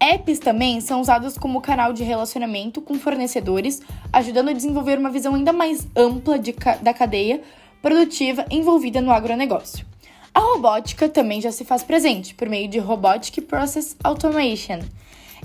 Apps 0.00 0.38
também 0.38 0.80
são 0.80 1.00
usados 1.00 1.38
como 1.38 1.60
canal 1.60 1.92
de 1.92 2.04
relacionamento 2.04 2.82
com 2.82 2.98
fornecedores, 2.98 3.80
ajudando 4.12 4.50
a 4.50 4.52
desenvolver 4.52 4.98
uma 4.98 5.10
visão 5.10 5.34
ainda 5.34 5.52
mais 5.52 5.86
ampla 5.96 6.38
de, 6.38 6.54
da 6.82 6.92
cadeia 6.92 7.40
produtiva 7.80 8.44
envolvida 8.50 9.00
no 9.00 9.10
agronegócio. 9.10 9.86
A 10.34 10.40
robótica 10.40 11.08
também 11.08 11.40
já 11.40 11.52
se 11.52 11.64
faz 11.64 11.84
presente 11.84 12.34
por 12.34 12.48
meio 12.48 12.68
de 12.68 12.78
Robotic 12.78 13.40
Process 13.42 13.96
Automation, 14.02 14.80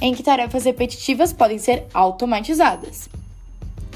em 0.02 0.14
que 0.14 0.24
tarefas 0.24 0.66
repetitivas 0.66 1.32
podem 1.32 1.60
ser 1.60 1.86
automatizadas. 1.94 3.08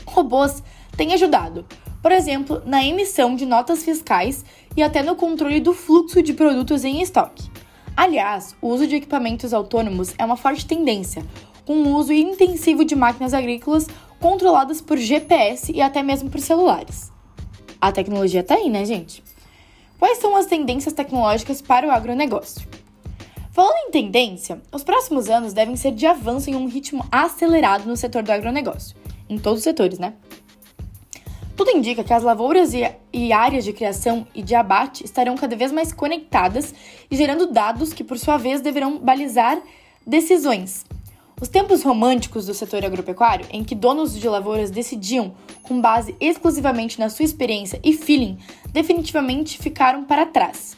Robôs 0.06 0.62
têm 0.96 1.14
ajudado, 1.14 1.66
por 2.04 2.12
exemplo, 2.12 2.62
na 2.66 2.84
emissão 2.84 3.34
de 3.34 3.46
notas 3.46 3.86
fiscais 3.86 4.44
e 4.76 4.84
até 4.84 5.02
no 5.02 5.16
controle 5.16 5.62
do 5.62 5.74
fluxo 5.74 6.22
de 6.22 6.34
produtos 6.34 6.84
em 6.84 7.02
estoque. 7.02 7.50
Aliás, 7.96 8.54
o 8.62 8.68
uso 8.68 8.86
de 8.86 8.98
equipamentos 8.98 9.54
autônomos 9.54 10.14
é 10.18 10.26
uma 10.26 10.36
forte 10.36 10.66
tendência, 10.66 11.26
com 11.66 11.76
o 11.76 11.96
uso 11.96 12.12
intensivo 12.12 12.84
de 12.84 12.94
máquinas 12.94 13.34
agrícolas 13.34 13.88
controladas 14.20 14.82
por 14.82 14.98
GPS 14.98 15.72
e 15.72 15.82
até 15.82 16.04
mesmo 16.04 16.30
por 16.30 16.42
celulares. 16.42 17.10
A 17.80 17.90
tecnologia 17.90 18.42
está 18.42 18.56
aí, 18.56 18.70
né, 18.70 18.84
gente? 18.84 19.24
Quais 19.98 20.18
são 20.18 20.36
as 20.36 20.46
tendências 20.46 20.94
tecnológicas 20.94 21.62
para 21.62 21.88
o 21.88 21.92
agronegócio? 21.92 22.68
Falando 23.52 23.88
em 23.88 23.92
tendência, 23.92 24.62
os 24.74 24.84
próximos 24.84 25.30
anos 25.30 25.54
devem 25.54 25.78
ser 25.78 25.92
de 25.92 26.06
avanço 26.06 26.50
em 26.50 26.56
um 26.56 26.68
ritmo 26.68 27.06
acelerado 27.10 27.86
no 27.86 27.96
setor 27.96 28.24
do 28.24 28.32
agronegócio, 28.32 28.98
em 29.30 29.38
todos 29.38 29.60
os 29.60 29.64
setores, 29.64 30.00
né? 30.00 30.16
Tudo 31.64 31.78
indica 31.78 32.04
que 32.04 32.12
as 32.12 32.24
lavouras 32.24 32.74
e, 32.74 32.82
e, 33.14 33.32
áreas 33.32 33.64
de 33.64 33.72
criação 33.72 34.28
e 34.36 34.44
de 34.44 34.54
abate 34.54 35.06
estarão 35.06 35.34
cada 35.38 35.56
vez 35.56 35.72
mais 35.72 35.94
conectadas 35.94 36.76
e 37.10 37.16
gerando 37.16 37.48
dados 37.48 37.94
que, 37.94 38.04
por 38.04 38.20
sua 38.20 38.36
vez, 38.36 38.60
deverão 38.60 38.98
balizar 38.98 39.62
decisões, 40.06 40.86
os 41.40 41.48
tempos 41.48 41.82
românticos 41.82 42.46
do 42.46 42.54
setor 42.54 42.84
agropecuário, 42.84 43.46
em 43.50 43.64
que 43.64 43.76
donos 43.76 44.14
de 44.14 44.28
lavouras 44.28 44.72
decidiam 44.72 45.36
com 45.62 45.80
base 45.80 46.14
exclusivamente 46.20 47.00
na 47.00 47.08
sua 47.08 47.24
experiência 47.24 47.80
e 47.82 47.94
feeling, 47.94 48.38
definitivamente 48.74 49.58
ficaram 49.58 50.04
para 50.04 50.26
trás. 50.26 50.76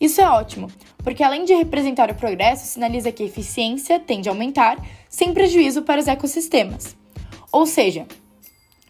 Isso 0.00 0.20
é 0.20 0.28
ótimo, 0.28 0.66
porque 0.98 1.22
além 1.22 1.44
de 1.44 1.54
representar 1.54 2.10
o 2.10 2.16
progresso, 2.16 2.66
sinaliza 2.66 3.12
que 3.12 3.22
a 3.22 3.26
eficiência 3.26 4.00
tende 4.00 4.28
a 4.28 4.32
aumentar 4.32 4.84
sem 5.08 5.32
prejuízo 5.32 5.82
para 5.82 6.00
os 6.00 6.08
ecossistemas. 6.08 6.96
Ou 7.52 7.66
seja, 7.66 8.04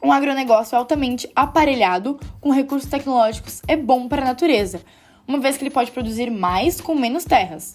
um 0.05 0.13
agronegócio 0.13 0.77
altamente 0.77 1.29
aparelhado 1.35 2.21
com 2.39 2.51
recursos 2.51 2.91
tecnológicos 2.91 3.63
é 3.67 3.75
bom 3.75 4.07
para 4.07 4.21
a 4.21 4.27
natureza, 4.27 4.83
uma 5.27 5.39
vez 5.39 5.57
que 5.57 5.65
ele 5.65 5.71
pode 5.71 5.91
produzir 5.91 6.31
mais 6.31 6.79
com 6.79 6.95
menos 6.95 7.25
terras. 7.25 7.73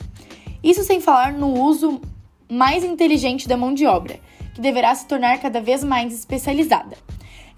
Isso 0.64 0.84
sem 0.84 1.02
falar 1.02 1.34
no 1.34 1.60
uso 1.60 2.00
mais 2.48 2.84
inteligente 2.84 3.48
da 3.48 3.58
mão 3.58 3.74
de 3.74 3.88
obra, 3.88 4.20
que 4.54 4.62
deverá 4.62 4.94
se 4.94 5.08
tornar 5.08 5.40
cada 5.40 5.60
vez 5.60 5.84
mais 5.84 6.14
especializada. 6.14 6.96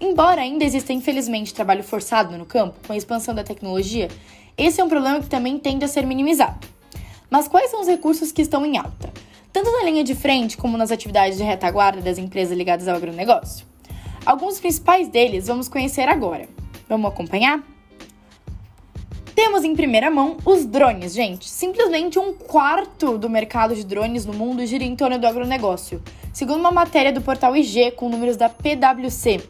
Embora 0.00 0.40
ainda 0.40 0.64
exista, 0.64 0.92
infelizmente, 0.92 1.52
trabalho 1.52 1.84
forçado 1.84 2.36
no 2.38 2.46
campo, 2.46 2.80
com 2.86 2.94
a 2.94 2.96
expansão 2.96 3.34
da 3.34 3.44
tecnologia, 3.44 4.08
esse 4.56 4.80
é 4.80 4.84
um 4.84 4.88
problema 4.88 5.20
que 5.20 5.28
também 5.28 5.58
tende 5.58 5.84
a 5.84 5.88
ser 5.88 6.06
minimizado. 6.06 6.66
Mas 7.28 7.46
quais 7.46 7.70
são 7.70 7.82
os 7.82 7.86
recursos 7.86 8.32
que 8.32 8.40
estão 8.40 8.64
em 8.64 8.78
alta? 8.78 9.12
Tanto 9.52 9.70
na 9.70 9.84
linha 9.84 10.02
de 10.02 10.14
frente 10.14 10.56
como 10.56 10.78
nas 10.78 10.90
atividades 10.90 11.36
de 11.36 11.44
retaguarda 11.44 12.00
das 12.00 12.16
empresas 12.16 12.56
ligadas 12.56 12.88
ao 12.88 12.96
agronegócio? 12.96 13.71
Alguns 14.24 14.60
principais 14.60 15.08
deles 15.08 15.48
vamos 15.48 15.68
conhecer 15.68 16.08
agora. 16.08 16.48
Vamos 16.88 17.10
acompanhar? 17.10 17.60
Temos 19.34 19.64
em 19.64 19.74
primeira 19.74 20.10
mão 20.10 20.36
os 20.44 20.64
drones, 20.64 21.12
gente. 21.12 21.48
Simplesmente 21.50 22.20
um 22.20 22.32
quarto 22.32 23.18
do 23.18 23.28
mercado 23.28 23.74
de 23.74 23.84
drones 23.84 24.24
no 24.24 24.32
mundo 24.32 24.64
gira 24.64 24.84
em 24.84 24.94
torno 24.94 25.18
do 25.18 25.26
agronegócio, 25.26 26.00
segundo 26.32 26.60
uma 26.60 26.70
matéria 26.70 27.12
do 27.12 27.20
portal 27.20 27.56
IG 27.56 27.92
com 27.92 28.08
números 28.08 28.36
da 28.36 28.48
PwC. 28.48 29.42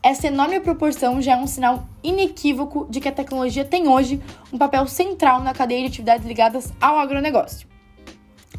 Essa 0.00 0.28
enorme 0.28 0.60
proporção 0.60 1.20
já 1.20 1.32
é 1.32 1.36
um 1.36 1.48
sinal 1.48 1.84
inequívoco 2.04 2.86
de 2.88 3.00
que 3.00 3.08
a 3.08 3.12
tecnologia 3.12 3.64
tem 3.64 3.88
hoje 3.88 4.20
um 4.52 4.58
papel 4.58 4.86
central 4.86 5.40
na 5.40 5.52
cadeia 5.52 5.80
de 5.80 5.88
atividades 5.88 6.24
ligadas 6.24 6.72
ao 6.80 6.96
agronegócio. 6.96 7.75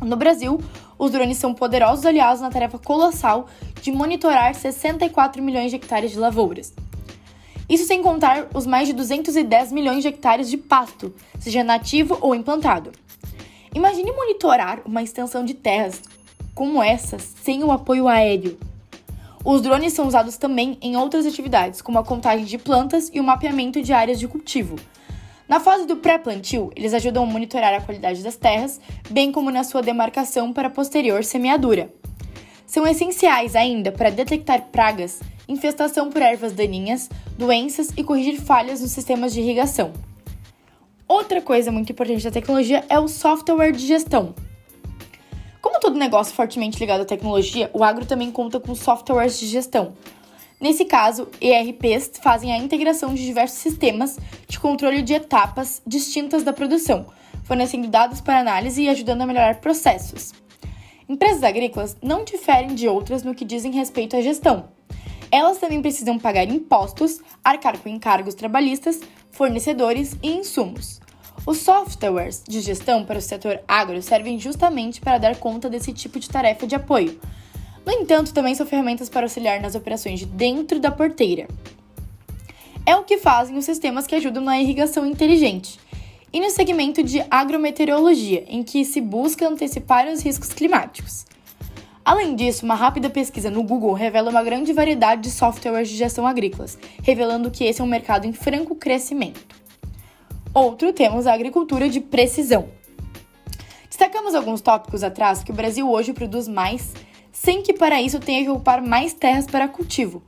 No 0.01 0.15
Brasil, 0.15 0.61
os 0.97 1.11
drones 1.11 1.37
são 1.37 1.53
poderosos 1.53 2.05
aliados 2.05 2.41
na 2.41 2.51
tarefa 2.51 2.77
colossal 2.77 3.47
de 3.81 3.91
monitorar 3.91 4.53
64 4.53 5.41
milhões 5.41 5.71
de 5.71 5.77
hectares 5.77 6.11
de 6.11 6.19
lavouras. 6.19 6.73
Isso 7.67 7.85
sem 7.85 8.01
contar 8.01 8.47
os 8.53 8.65
mais 8.65 8.87
de 8.87 8.93
210 8.93 9.71
milhões 9.71 10.01
de 10.01 10.07
hectares 10.07 10.49
de 10.49 10.55
pasto, 10.55 11.13
seja 11.39 11.63
nativo 11.63 12.17
ou 12.21 12.33
implantado. 12.33 12.91
Imagine 13.75 14.11
monitorar 14.11 14.81
uma 14.85 15.03
extensão 15.03 15.43
de 15.43 15.53
terras 15.53 16.01
como 16.55 16.81
essa 16.81 17.19
sem 17.19 17.63
o 17.63 17.71
apoio 17.71 18.07
aéreo. 18.07 18.57
Os 19.43 19.61
drones 19.61 19.93
são 19.93 20.07
usados 20.07 20.37
também 20.37 20.77
em 20.81 20.95
outras 20.95 21.25
atividades, 21.25 21.81
como 21.81 21.99
a 21.99 22.03
contagem 22.03 22.45
de 22.45 22.57
plantas 22.57 23.09
e 23.13 23.19
o 23.19 23.23
mapeamento 23.23 23.81
de 23.81 23.93
áreas 23.93 24.19
de 24.19 24.27
cultivo. 24.27 24.75
Na 25.47 25.59
fase 25.59 25.85
do 25.85 25.97
pré-plantio, 25.97 26.71
eles 26.75 26.93
ajudam 26.93 27.23
a 27.23 27.25
monitorar 27.25 27.73
a 27.73 27.81
qualidade 27.81 28.21
das 28.21 28.35
terras, 28.35 28.81
bem 29.09 29.31
como 29.31 29.49
na 29.49 29.63
sua 29.63 29.81
demarcação 29.81 30.51
para 30.51 30.69
posterior 30.69 31.23
semeadura. 31.23 31.89
São 32.65 32.85
essenciais 32.85 33.55
ainda 33.55 33.91
para 33.91 34.09
detectar 34.09 34.67
pragas, 34.71 35.21
infestação 35.47 36.09
por 36.09 36.21
ervas 36.21 36.51
daninhas, 36.51 37.09
doenças 37.37 37.93
e 37.95 38.03
corrigir 38.03 38.41
falhas 38.41 38.81
nos 38.81 38.91
sistemas 38.91 39.33
de 39.33 39.39
irrigação. 39.39 39.93
Outra 41.07 41.41
coisa 41.41 41.71
muito 41.71 41.93
importante 41.93 42.25
da 42.25 42.31
tecnologia 42.31 42.83
é 42.89 42.99
o 42.99 43.07
software 43.07 43.71
de 43.71 43.87
gestão, 43.87 44.35
como 45.67 45.81
todo 45.81 45.99
negócio 45.99 46.33
fortemente 46.33 46.79
ligado 46.79 47.01
à 47.01 47.05
tecnologia, 47.05 47.69
o 47.73 47.83
agro 47.83 48.05
também 48.05 48.31
conta 48.31 48.57
com 48.57 48.73
softwares 48.73 49.37
de 49.37 49.47
gestão. 49.47 49.93
Nesse 50.59 50.85
caso, 50.85 51.27
ERPs 51.39 52.13
fazem 52.21 52.51
a 52.51 52.57
integração 52.57 53.13
de 53.13 53.23
diversos 53.23 53.59
sistemas 53.59 54.17
de 54.47 54.59
controle 54.59 55.03
de 55.03 55.13
etapas 55.13 55.83
distintas 55.85 56.43
da 56.43 56.51
produção, 56.51 57.05
fornecendo 57.43 57.87
dados 57.87 58.21
para 58.21 58.39
análise 58.39 58.81
e 58.81 58.89
ajudando 58.89 59.21
a 59.21 59.27
melhorar 59.27 59.61
processos. 59.61 60.33
Empresas 61.07 61.43
agrícolas 61.43 61.95
não 62.01 62.23
diferem 62.23 62.73
de 62.73 62.87
outras 62.87 63.21
no 63.21 63.35
que 63.35 63.45
dizem 63.45 63.71
respeito 63.71 64.17
à 64.17 64.21
gestão. 64.21 64.69
Elas 65.31 65.59
também 65.59 65.81
precisam 65.81 66.17
pagar 66.17 66.49
impostos, 66.49 67.21
arcar 67.43 67.77
com 67.77 67.87
encargos 67.87 68.33
trabalhistas, 68.33 68.99
fornecedores 69.29 70.17
e 70.23 70.31
insumos. 70.31 70.99
Os 71.45 71.59
softwares 71.59 72.43
de 72.47 72.61
gestão 72.61 73.05
para 73.05 73.19
o 73.19 73.21
setor 73.21 73.61
agro 73.67 74.01
servem 74.01 74.39
justamente 74.39 74.99
para 74.99 75.19
dar 75.19 75.35
conta 75.37 75.69
desse 75.69 75.93
tipo 75.93 76.19
de 76.19 76.27
tarefa 76.27 76.65
de 76.65 76.75
apoio. 76.75 77.19
No 77.87 77.93
entanto, 77.93 78.33
também 78.33 78.53
são 78.53 78.67
ferramentas 78.67 79.07
para 79.07 79.25
auxiliar 79.25 79.61
nas 79.61 79.73
operações 79.73 80.19
de 80.19 80.25
dentro 80.25 80.77
da 80.77 80.91
porteira. 80.91 81.47
É 82.85 82.93
o 82.97 83.05
que 83.05 83.17
fazem 83.17 83.57
os 83.57 83.63
sistemas 83.63 84.05
que 84.05 84.13
ajudam 84.13 84.43
na 84.43 84.59
irrigação 84.59 85.05
inteligente 85.05 85.79
e 86.33 86.41
no 86.41 86.49
segmento 86.49 87.01
de 87.01 87.23
agrometeorologia, 87.31 88.43
em 88.49 88.61
que 88.61 88.83
se 88.83 88.99
busca 88.99 89.47
antecipar 89.47 90.05
os 90.05 90.21
riscos 90.21 90.51
climáticos. 90.51 91.25
Além 92.03 92.35
disso, 92.35 92.65
uma 92.65 92.75
rápida 92.75 93.09
pesquisa 93.09 93.49
no 93.49 93.63
Google 93.63 93.93
revela 93.93 94.31
uma 94.31 94.43
grande 94.43 94.73
variedade 94.73 95.21
de 95.21 95.31
softwares 95.31 95.87
de 95.87 95.95
gestão 95.95 96.27
agrícolas, 96.27 96.77
revelando 97.01 97.49
que 97.49 97.63
esse 97.63 97.79
é 97.79 97.83
um 97.85 97.87
mercado 97.87 98.27
em 98.27 98.33
franco 98.33 98.75
crescimento. 98.75 99.55
Outro, 100.53 100.91
temos 100.91 101.25
a 101.25 101.33
agricultura 101.33 101.87
de 101.87 102.01
precisão. 102.01 102.67
Destacamos 103.87 104.35
alguns 104.35 104.59
tópicos 104.59 105.03
atrás 105.03 105.41
que 105.41 105.51
o 105.51 105.55
Brasil 105.55 105.89
hoje 105.89 106.11
produz 106.11 106.49
mais, 106.49 106.93
sem 107.41 107.61
que 107.61 107.71
para 107.71 108.01
isso 108.01 108.19
tenha 108.19 108.43
que 108.43 108.49
ocupar 108.49 108.81
mais 108.81 109.13
terras 109.13 109.45
para 109.45 109.67
cultivo. 109.67 110.23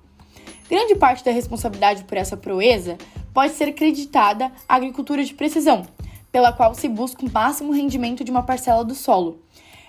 Grande 0.69 0.95
parte 0.95 1.25
da 1.25 1.31
responsabilidade 1.31 2.03
por 2.03 2.17
essa 2.17 2.37
proeza 2.37 2.97
pode 3.33 3.53
ser 3.53 3.73
creditada 3.73 4.51
à 4.67 4.75
agricultura 4.75 5.25
de 5.25 5.33
precisão, 5.33 5.85
pela 6.31 6.53
qual 6.53 6.75
se 6.75 6.87
busca 6.87 7.25
o 7.25 7.31
máximo 7.31 7.73
rendimento 7.73 8.23
de 8.23 8.29
uma 8.29 8.43
parcela 8.43 8.85
do 8.85 8.93
solo. 8.93 9.41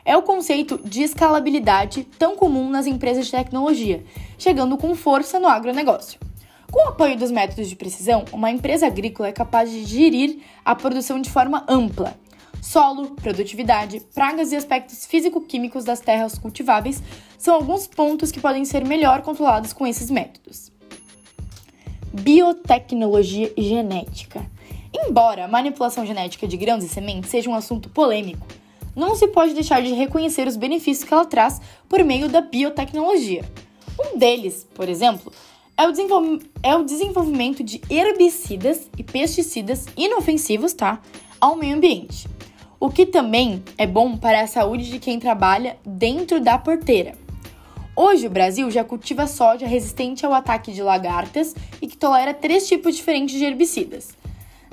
É 0.02 0.16
o 0.16 0.22
conceito 0.22 0.80
de 0.82 1.02
escalabilidade 1.02 2.04
tão 2.18 2.34
comum 2.34 2.70
nas 2.70 2.86
empresas 2.86 3.26
de 3.26 3.32
tecnologia, 3.32 4.02
chegando 4.38 4.78
com 4.78 4.94
força 4.94 5.38
no 5.38 5.46
agronegócio. 5.46 6.18
Com 6.72 6.86
o 6.86 6.88
apoio 6.88 7.18
dos 7.18 7.30
métodos 7.30 7.68
de 7.68 7.76
precisão, 7.76 8.24
uma 8.32 8.50
empresa 8.50 8.86
agrícola 8.86 9.28
é 9.28 9.32
capaz 9.32 9.70
de 9.70 9.84
gerir 9.84 10.38
a 10.64 10.74
produção 10.74 11.20
de 11.20 11.28
forma 11.28 11.64
ampla. 11.68 12.16
Solo, 12.60 13.10
produtividade, 13.12 14.00
pragas 14.14 14.52
e 14.52 14.56
aspectos 14.56 15.06
físico-químicos 15.06 15.84
das 15.84 16.00
terras 16.00 16.38
cultiváveis 16.38 17.02
são 17.38 17.54
alguns 17.54 17.86
pontos 17.86 18.30
que 18.30 18.40
podem 18.40 18.64
ser 18.64 18.84
melhor 18.84 19.22
controlados 19.22 19.72
com 19.72 19.86
esses 19.86 20.10
métodos. 20.10 20.70
Biotecnologia 22.12 23.52
e 23.56 23.62
genética. 23.62 24.44
Embora 24.92 25.44
a 25.44 25.48
manipulação 25.48 26.04
genética 26.04 26.46
de 26.46 26.56
grãos 26.56 26.84
e 26.84 26.88
sementes 26.88 27.30
seja 27.30 27.48
um 27.48 27.54
assunto 27.54 27.88
polêmico, 27.88 28.46
não 28.94 29.14
se 29.14 29.28
pode 29.28 29.54
deixar 29.54 29.80
de 29.80 29.92
reconhecer 29.92 30.46
os 30.46 30.56
benefícios 30.56 31.04
que 31.04 31.14
ela 31.14 31.24
traz 31.24 31.60
por 31.88 32.04
meio 32.04 32.28
da 32.28 32.40
biotecnologia. 32.40 33.44
Um 33.98 34.18
deles, 34.18 34.66
por 34.74 34.88
exemplo, 34.88 35.32
é 35.76 35.86
o, 35.86 35.90
desenvol 35.92 36.38
é 36.62 36.76
o 36.76 36.84
desenvolvimento 36.84 37.62
de 37.62 37.80
herbicidas 37.88 38.90
e 38.98 39.02
pesticidas 39.02 39.86
inofensivos, 39.96 40.74
tá? 40.74 41.00
Ao 41.40 41.56
meio 41.56 41.76
ambiente. 41.76 42.28
O 42.82 42.88
que 42.88 43.04
também 43.04 43.62
é 43.76 43.86
bom 43.86 44.16
para 44.16 44.40
a 44.40 44.46
saúde 44.46 44.90
de 44.90 44.98
quem 44.98 45.20
trabalha 45.20 45.76
dentro 45.84 46.40
da 46.40 46.56
porteira. 46.56 47.14
Hoje, 47.94 48.26
o 48.26 48.30
Brasil 48.30 48.70
já 48.70 48.82
cultiva 48.82 49.26
soja 49.26 49.66
resistente 49.66 50.24
ao 50.24 50.32
ataque 50.32 50.72
de 50.72 50.82
lagartas 50.82 51.54
e 51.82 51.86
que 51.86 51.94
tolera 51.94 52.32
três 52.32 52.66
tipos 52.66 52.96
diferentes 52.96 53.38
de 53.38 53.44
herbicidas. 53.44 54.16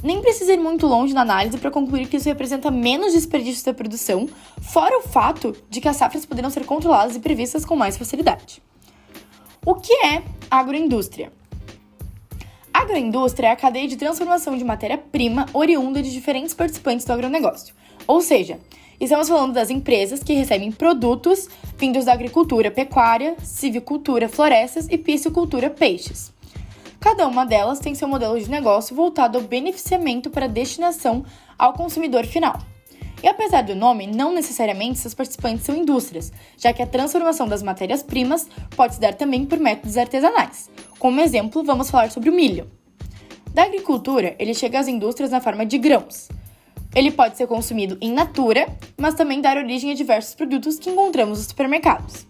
Nem 0.01 0.21
precisa 0.21 0.53
ir 0.53 0.57
muito 0.57 0.87
longe 0.87 1.13
na 1.13 1.19
análise 1.19 1.57
para 1.57 1.69
concluir 1.69 2.07
que 2.07 2.15
isso 2.15 2.29
representa 2.29 2.71
menos 2.71 3.11
desperdício 3.11 3.65
da 3.65 3.73
produção, 3.73 4.29
fora 4.61 4.99
o 4.99 5.01
fato 5.01 5.53
de 5.69 5.81
que 5.81 5.89
as 5.89 5.97
safras 5.97 6.25
poderão 6.25 6.49
ser 6.49 6.65
controladas 6.65 7.17
e 7.17 7.19
previstas 7.19 7.65
com 7.65 7.75
mais 7.75 7.97
facilidade. 7.97 8.63
O 9.65 9.75
que 9.75 9.91
é 10.05 10.23
agroindústria? 10.49 11.33
Agroindústria 12.73 13.47
é 13.47 13.51
a 13.51 13.55
cadeia 13.57 13.85
de 13.85 13.97
transformação 13.97 14.57
de 14.57 14.63
matéria-prima 14.63 15.45
oriunda 15.51 16.01
de 16.01 16.13
diferentes 16.13 16.53
participantes 16.53 17.05
do 17.05 17.11
agronegócio. 17.11 17.75
Ou 18.07 18.21
seja, 18.21 18.57
estamos 18.99 19.27
falando 19.27 19.53
das 19.53 19.69
empresas 19.69 20.23
que 20.23 20.33
recebem 20.33 20.71
produtos 20.71 21.49
vindos 21.77 22.05
da 22.05 22.13
agricultura 22.13 22.71
pecuária, 22.71 23.35
civicultura 23.43 24.29
florestas 24.29 24.87
e 24.89 24.97
piscicultura 24.97 25.69
peixes. 25.69 26.31
Cada 26.99 27.27
uma 27.27 27.45
delas 27.45 27.79
tem 27.79 27.93
seu 27.93 28.07
modelo 28.07 28.39
de 28.39 28.49
negócio 28.49 28.95
voltado 28.95 29.37
ao 29.37 29.43
beneficiamento 29.43 30.29
para 30.29 30.47
destinação 30.47 31.23
ao 31.57 31.73
consumidor 31.73 32.25
final. 32.25 32.59
E 33.21 33.27
apesar 33.27 33.63
do 33.63 33.75
nome, 33.75 34.07
não 34.07 34.31
necessariamente 34.33 34.99
seus 34.99 35.13
participantes 35.13 35.65
são 35.65 35.75
indústrias, 35.75 36.31
já 36.57 36.71
que 36.71 36.81
a 36.81 36.87
transformação 36.87 37.47
das 37.47 37.63
matérias-primas 37.63 38.47
pode 38.75 38.95
se 38.95 39.01
dar 39.01 39.15
também 39.15 39.45
por 39.45 39.59
métodos 39.59 39.97
artesanais. 39.97 40.69
Como 40.99 41.19
exemplo, 41.19 41.63
vamos 41.63 41.89
falar 41.89 42.11
sobre 42.11 42.29
o 42.29 42.33
milho. 42.33 42.69
Da 43.53 43.63
agricultura, 43.63 44.35
ele 44.37 44.53
chega 44.53 44.79
às 44.79 44.87
indústrias 44.87 45.31
na 45.31 45.41
forma 45.41 45.65
de 45.65 45.77
grãos. 45.77 46.29
Ele 46.97 47.11
pode 47.11 47.37
ser 47.37 47.45
consumido 47.45 47.95
em 48.01 48.11
natura, 48.11 48.75
mas 48.97 49.13
também 49.13 49.39
dar 49.39 49.55
origem 49.55 49.91
a 49.91 49.93
diversos 49.93 50.33
produtos 50.33 50.79
que 50.79 50.89
encontramos 50.89 51.37
nos 51.37 51.47
supermercados. 51.47 52.25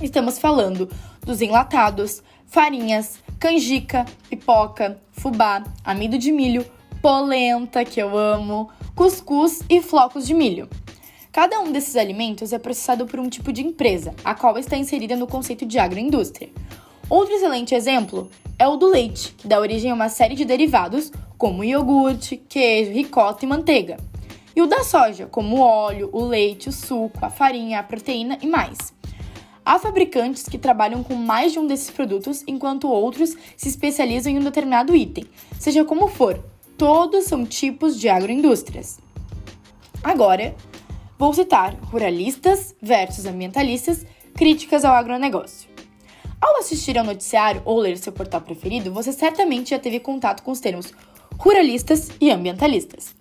Estamos 0.00 0.38
falando 0.38 0.88
dos 1.20 1.42
enlatados, 1.42 2.22
farinhas, 2.46 3.18
canjica, 3.38 4.06
pipoca, 4.30 4.98
fubá, 5.12 5.62
amido 5.84 6.16
de 6.16 6.32
milho, 6.32 6.64
polenta, 7.02 7.84
que 7.84 8.00
eu 8.00 8.16
amo, 8.16 8.70
cuscuz 8.94 9.60
e 9.68 9.82
flocos 9.82 10.26
de 10.26 10.32
milho. 10.32 10.66
Cada 11.30 11.60
um 11.60 11.70
desses 11.70 11.94
alimentos 11.94 12.54
é 12.54 12.58
processado 12.58 13.04
por 13.04 13.20
um 13.20 13.28
tipo 13.28 13.52
de 13.52 13.60
empresa, 13.60 14.14
a 14.24 14.34
qual 14.34 14.56
está 14.56 14.78
inserida 14.78 15.14
no 15.14 15.26
conceito 15.26 15.66
de 15.66 15.78
agroindústria. 15.78 16.48
Outro 17.08 17.34
excelente 17.34 17.74
exemplo 17.74 18.30
é 18.58 18.66
o 18.66 18.76
do 18.76 18.88
leite, 18.88 19.34
que 19.36 19.46
dá 19.46 19.60
origem 19.60 19.90
a 19.90 19.94
uma 19.94 20.08
série 20.08 20.34
de 20.34 20.44
derivados, 20.44 21.12
como 21.36 21.62
iogurte, 21.62 22.36
queijo, 22.36 22.92
ricota 22.92 23.44
e 23.44 23.48
manteiga. 23.48 23.96
E 24.56 24.62
o 24.62 24.66
da 24.66 24.84
soja, 24.84 25.26
como 25.26 25.56
o 25.56 25.60
óleo, 25.60 26.08
o 26.12 26.24
leite, 26.24 26.68
o 26.68 26.72
suco, 26.72 27.18
a 27.24 27.28
farinha, 27.28 27.80
a 27.80 27.82
proteína 27.82 28.38
e 28.40 28.46
mais. 28.46 28.94
Há 29.64 29.78
fabricantes 29.78 30.44
que 30.44 30.58
trabalham 30.58 31.02
com 31.02 31.14
mais 31.14 31.52
de 31.52 31.58
um 31.58 31.66
desses 31.66 31.90
produtos, 31.90 32.44
enquanto 32.46 32.88
outros 32.88 33.36
se 33.56 33.68
especializam 33.68 34.32
em 34.32 34.38
um 34.38 34.44
determinado 34.44 34.94
item. 34.94 35.24
Seja 35.58 35.84
como 35.84 36.08
for, 36.08 36.42
todos 36.78 37.24
são 37.24 37.44
tipos 37.44 37.98
de 37.98 38.08
agroindústrias. 38.08 38.98
Agora, 40.02 40.54
vou 41.18 41.32
citar 41.34 41.74
ruralistas 41.90 42.74
versus 42.80 43.26
ambientalistas, 43.26 44.06
críticas 44.34 44.84
ao 44.84 44.94
agronegócio. 44.94 45.73
Ao 46.44 46.58
assistir 46.58 46.98
ao 46.98 47.06
noticiário 47.06 47.62
ou 47.64 47.78
ler 47.78 47.96
seu 47.96 48.12
portal 48.12 48.38
preferido, 48.38 48.92
você 48.92 49.12
certamente 49.12 49.70
já 49.70 49.78
teve 49.78 49.98
contato 49.98 50.42
com 50.42 50.50
os 50.50 50.60
termos 50.60 50.92
ruralistas 51.38 52.10
e 52.20 52.30
ambientalistas. 52.30 53.14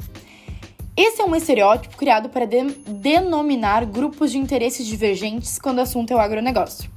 Esse 0.97 1.21
é 1.21 1.23
um 1.23 1.33
estereótipo 1.33 1.95
criado 1.95 2.27
para 2.27 2.45
de 2.45 2.62
denominar 2.86 3.86
grupos 3.86 4.29
de 4.29 4.38
interesses 4.38 4.86
divergentes 4.86 5.57
quando 5.57 5.77
o 5.77 5.81
assunto 5.81 6.12
é 6.12 6.15
o 6.17 6.19
agronegócio. 6.19 6.91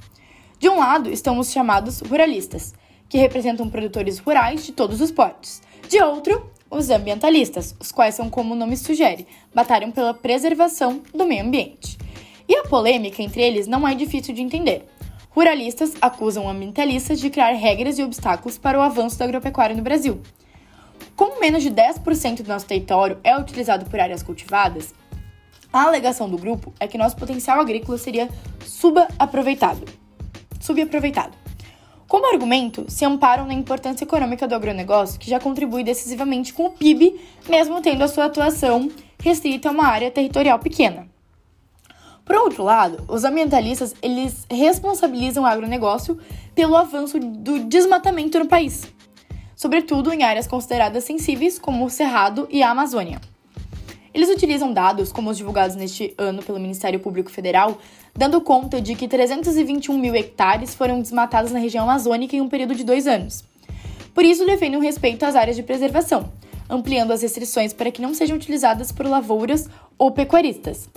De 0.59 0.67
um 0.67 0.79
lado, 0.79 1.09
estão 1.09 1.39
os 1.39 1.49
chamados 1.49 2.01
ruralistas, 2.01 2.73
que 3.07 3.17
representam 3.17 3.69
produtores 3.69 4.19
rurais 4.19 4.65
de 4.65 4.73
todos 4.73 4.99
os 4.99 5.11
portos. 5.11 5.61
De 5.87 6.03
outro, 6.03 6.51
os 6.69 6.89
ambientalistas, 6.89 7.73
os 7.79 7.89
quais 7.89 8.15
são 8.15 8.29
como 8.29 8.53
o 8.53 8.57
nome 8.57 8.75
sugere, 8.75 9.25
batalham 9.55 9.91
pela 9.91 10.13
preservação 10.13 11.01
do 11.13 11.25
meio 11.25 11.45
ambiente. 11.45 11.97
E 12.49 12.53
a 12.53 12.63
polêmica 12.63 13.23
entre 13.23 13.41
eles 13.41 13.65
não 13.65 13.87
é 13.87 13.95
difícil 13.95 14.35
de 14.35 14.41
entender. 14.41 14.85
Ruralistas 15.37 15.93
acusam 16.01 16.49
ambientalistas 16.49 17.19
de 17.19 17.29
criar 17.29 17.51
regras 17.51 17.99
e 17.99 18.03
obstáculos 18.03 18.57
para 18.57 18.79
o 18.79 18.81
avanço 18.81 19.19
da 19.19 19.25
agropecuária 19.25 19.75
no 19.75 19.83
Brasil, 19.83 20.19
como 21.15 21.39
menos 21.39 21.61
de 21.61 21.69
10% 21.69 22.41
do 22.41 22.47
nosso 22.47 22.65
território 22.65 23.19
é 23.23 23.37
utilizado 23.37 23.85
por 23.85 23.99
áreas 23.99 24.23
cultivadas, 24.23 24.95
a 25.71 25.83
alegação 25.83 26.27
do 26.27 26.39
grupo 26.39 26.73
é 26.79 26.87
que 26.87 26.97
nosso 26.97 27.15
potencial 27.15 27.59
agrícola 27.59 27.99
seria 27.99 28.27
subaproveitado. 28.65 29.85
Subaproveitado. 30.59 31.37
Como 32.07 32.33
argumento, 32.33 32.85
se 32.89 33.05
amparam 33.05 33.45
na 33.45 33.53
importância 33.53 34.05
econômica 34.05 34.47
do 34.47 34.55
agronegócio, 34.55 35.19
que 35.19 35.29
já 35.29 35.39
contribui 35.39 35.83
decisivamente 35.83 36.51
com 36.51 36.65
o 36.65 36.71
PIB, 36.71 37.21
mesmo 37.47 37.79
tendo 37.79 38.03
a 38.03 38.07
sua 38.07 38.25
atuação 38.25 38.89
restrita 39.21 39.69
a 39.69 39.71
uma 39.71 39.85
área 39.85 40.09
territorial 40.09 40.57
pequena. 40.57 41.07
Por 42.27 42.35
outro 42.35 42.61
lado, 42.61 43.05
os 43.07 43.23
ambientalistas 43.23 43.95
eles 44.01 44.45
responsabilizam 44.51 45.45
o 45.45 45.47
agronegócio 45.47 46.19
pelo 46.53 46.75
avanço 46.75 47.17
do 47.17 47.59
desmatamento 47.59 48.37
no 48.37 48.47
país, 48.47 48.85
sobretudo 49.55 50.11
em 50.11 50.23
áreas 50.23 50.45
consideradas 50.45 51.05
sensíveis 51.05 51.57
como 51.57 51.85
o 51.85 51.89
Cerrado 51.89 52.45
e 52.51 52.61
a 52.61 52.69
Amazônia. 52.69 53.21
Eles 54.13 54.29
utilizam 54.29 54.73
dados 54.73 55.11
como 55.11 55.29
os 55.29 55.37
divulgados 55.37 55.77
neste 55.77 56.13
ano 56.17 56.43
pelo 56.43 56.59
Ministério 56.59 56.99
Público 56.99 57.31
Federal, 57.31 57.77
dando 58.13 58.41
conta 58.41 58.81
de 58.81 58.93
que 58.93 59.07
321 59.07 59.97
mil 59.97 60.13
hectares 60.13 60.75
foram 60.75 60.99
desmatados 60.99 61.51
na 61.53 61.59
região 61.59 61.85
amazônica 61.85 62.35
em 62.35 62.41
um 62.41 62.49
período 62.49 62.75
de 62.75 62.83
dois 62.83 63.07
anos. 63.07 63.45
Por 64.13 64.25
isso, 64.25 64.45
defendem 64.45 64.77
o 64.77 64.81
respeito 64.81 65.23
às 65.23 65.35
áreas 65.35 65.55
de 65.55 65.63
preservação, 65.63 66.29
ampliando 66.69 67.11
as 67.11 67.21
restrições 67.21 67.71
para 67.71 67.91
que 67.91 68.01
não 68.01 68.13
sejam 68.13 68.35
utilizadas 68.35 68.91
por 68.91 69.05
lavouras 69.05 69.69
ou 69.97 70.11
pecuaristas. 70.11 70.89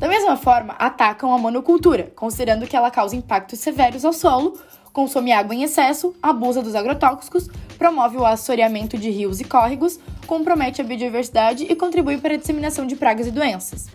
Da 0.00 0.08
mesma 0.08 0.34
forma, 0.34 0.72
atacam 0.78 1.30
a 1.34 1.36
monocultura, 1.36 2.10
considerando 2.16 2.66
que 2.66 2.74
ela 2.74 2.90
causa 2.90 3.14
impactos 3.14 3.58
severos 3.58 4.02
ao 4.02 4.14
solo, 4.14 4.58
consome 4.94 5.30
água 5.30 5.54
em 5.54 5.62
excesso, 5.62 6.14
abusa 6.22 6.62
dos 6.62 6.74
agrotóxicos, 6.74 7.50
promove 7.76 8.16
o 8.16 8.24
assoreamento 8.24 8.96
de 8.96 9.10
rios 9.10 9.40
e 9.40 9.44
córregos, 9.44 10.00
compromete 10.26 10.80
a 10.80 10.84
biodiversidade 10.84 11.64
e 11.64 11.76
contribui 11.76 12.16
para 12.16 12.32
a 12.32 12.38
disseminação 12.38 12.86
de 12.86 12.96
pragas 12.96 13.26
e 13.26 13.30
doenças. 13.30 13.88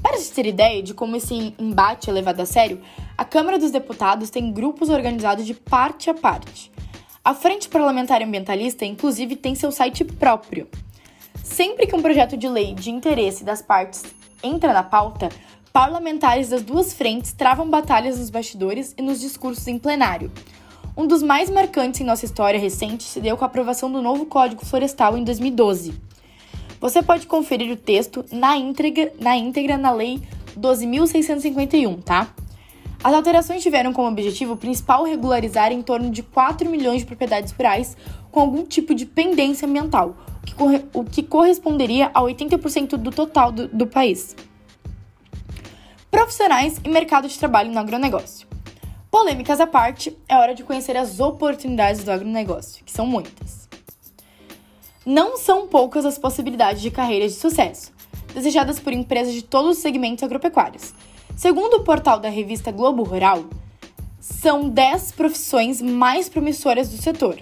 Para 0.00 0.18
se 0.18 0.32
ter 0.32 0.46
ideia 0.46 0.80
de 0.80 0.94
como 0.94 1.16
esse 1.16 1.52
embate 1.58 2.08
é 2.08 2.12
levado 2.12 2.38
a 2.38 2.46
sério, 2.46 2.80
a 3.18 3.24
Câmara 3.24 3.58
dos 3.58 3.72
Deputados 3.72 4.30
tem 4.30 4.52
grupos 4.52 4.88
organizados 4.88 5.44
de 5.44 5.54
parte 5.54 6.10
a 6.10 6.14
parte. 6.14 6.70
A 7.24 7.34
Frente 7.34 7.68
Parlamentar 7.68 8.22
Ambientalista, 8.22 8.84
inclusive, 8.84 9.34
tem 9.34 9.56
seu 9.56 9.72
site 9.72 10.04
próprio. 10.04 10.68
Sempre 11.42 11.88
que 11.88 11.96
um 11.96 12.02
projeto 12.02 12.36
de 12.36 12.48
lei 12.48 12.72
de 12.72 12.92
interesse 12.92 13.42
das 13.42 13.60
partes 13.60 14.04
entra 14.46 14.72
na 14.72 14.82
pauta, 14.82 15.28
parlamentares 15.72 16.48
das 16.48 16.62
duas 16.62 16.94
frentes 16.94 17.32
travam 17.32 17.68
batalhas 17.68 18.18
nos 18.18 18.30
bastidores 18.30 18.94
e 18.96 19.02
nos 19.02 19.20
discursos 19.20 19.66
em 19.66 19.78
plenário. 19.78 20.32
Um 20.96 21.06
dos 21.06 21.22
mais 21.22 21.50
marcantes 21.50 22.00
em 22.00 22.04
nossa 22.04 22.24
história 22.24 22.58
recente 22.58 23.02
se 23.02 23.20
deu 23.20 23.36
com 23.36 23.44
a 23.44 23.46
aprovação 23.46 23.92
do 23.92 24.00
novo 24.00 24.24
Código 24.24 24.64
Florestal 24.64 25.18
em 25.18 25.24
2012. 25.24 25.94
Você 26.80 27.02
pode 27.02 27.26
conferir 27.26 27.70
o 27.70 27.76
texto 27.76 28.24
na 28.32 28.56
íntegra 28.56 29.12
na, 29.20 29.36
íntegra 29.36 29.76
na 29.76 29.92
Lei 29.92 30.22
12.651, 30.58 32.02
tá? 32.02 32.28
As 33.04 33.12
alterações 33.12 33.62
tiveram 33.62 33.92
como 33.92 34.08
objetivo 34.08 34.56
principal 34.56 35.04
regularizar 35.04 35.70
em 35.70 35.82
torno 35.82 36.10
de 36.10 36.22
4 36.22 36.68
milhões 36.68 37.00
de 37.00 37.06
propriedades 37.06 37.52
rurais 37.52 37.96
com 38.32 38.40
algum 38.40 38.64
tipo 38.64 38.94
de 38.94 39.04
pendência 39.04 39.68
ambiental, 39.68 40.16
o 40.92 41.04
que 41.04 41.22
corresponderia 41.22 42.10
a 42.14 42.20
80% 42.22 42.96
do 42.96 43.10
total 43.10 43.52
do, 43.52 43.68
do 43.68 43.86
país. 43.86 44.34
Profissionais 46.10 46.80
e 46.84 46.88
mercado 46.88 47.28
de 47.28 47.38
trabalho 47.38 47.70
no 47.70 47.78
agronegócio. 47.78 48.46
Polêmicas 49.10 49.60
à 49.60 49.66
parte, 49.66 50.16
é 50.28 50.36
hora 50.36 50.54
de 50.54 50.64
conhecer 50.64 50.96
as 50.96 51.20
oportunidades 51.20 52.04
do 52.04 52.10
agronegócio, 52.10 52.84
que 52.84 52.92
são 52.92 53.06
muitas. 53.06 53.68
Não 55.04 55.36
são 55.36 55.68
poucas 55.68 56.04
as 56.04 56.18
possibilidades 56.18 56.82
de 56.82 56.90
carreiras 56.90 57.32
de 57.32 57.38
sucesso, 57.38 57.92
desejadas 58.34 58.80
por 58.80 58.92
empresas 58.92 59.32
de 59.32 59.42
todos 59.42 59.76
os 59.76 59.82
segmentos 59.82 60.24
agropecuários. 60.24 60.92
Segundo 61.36 61.74
o 61.74 61.84
portal 61.84 62.18
da 62.18 62.28
revista 62.28 62.72
Globo 62.72 63.02
Rural, 63.02 63.44
são 64.18 64.68
10 64.68 65.12
profissões 65.12 65.80
mais 65.80 66.28
promissoras 66.28 66.90
do 66.90 66.96
setor. 66.96 67.38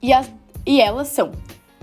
E, 0.00 0.12
as, 0.12 0.30
e 0.64 0.80
elas 0.80 1.08
são 1.08 1.32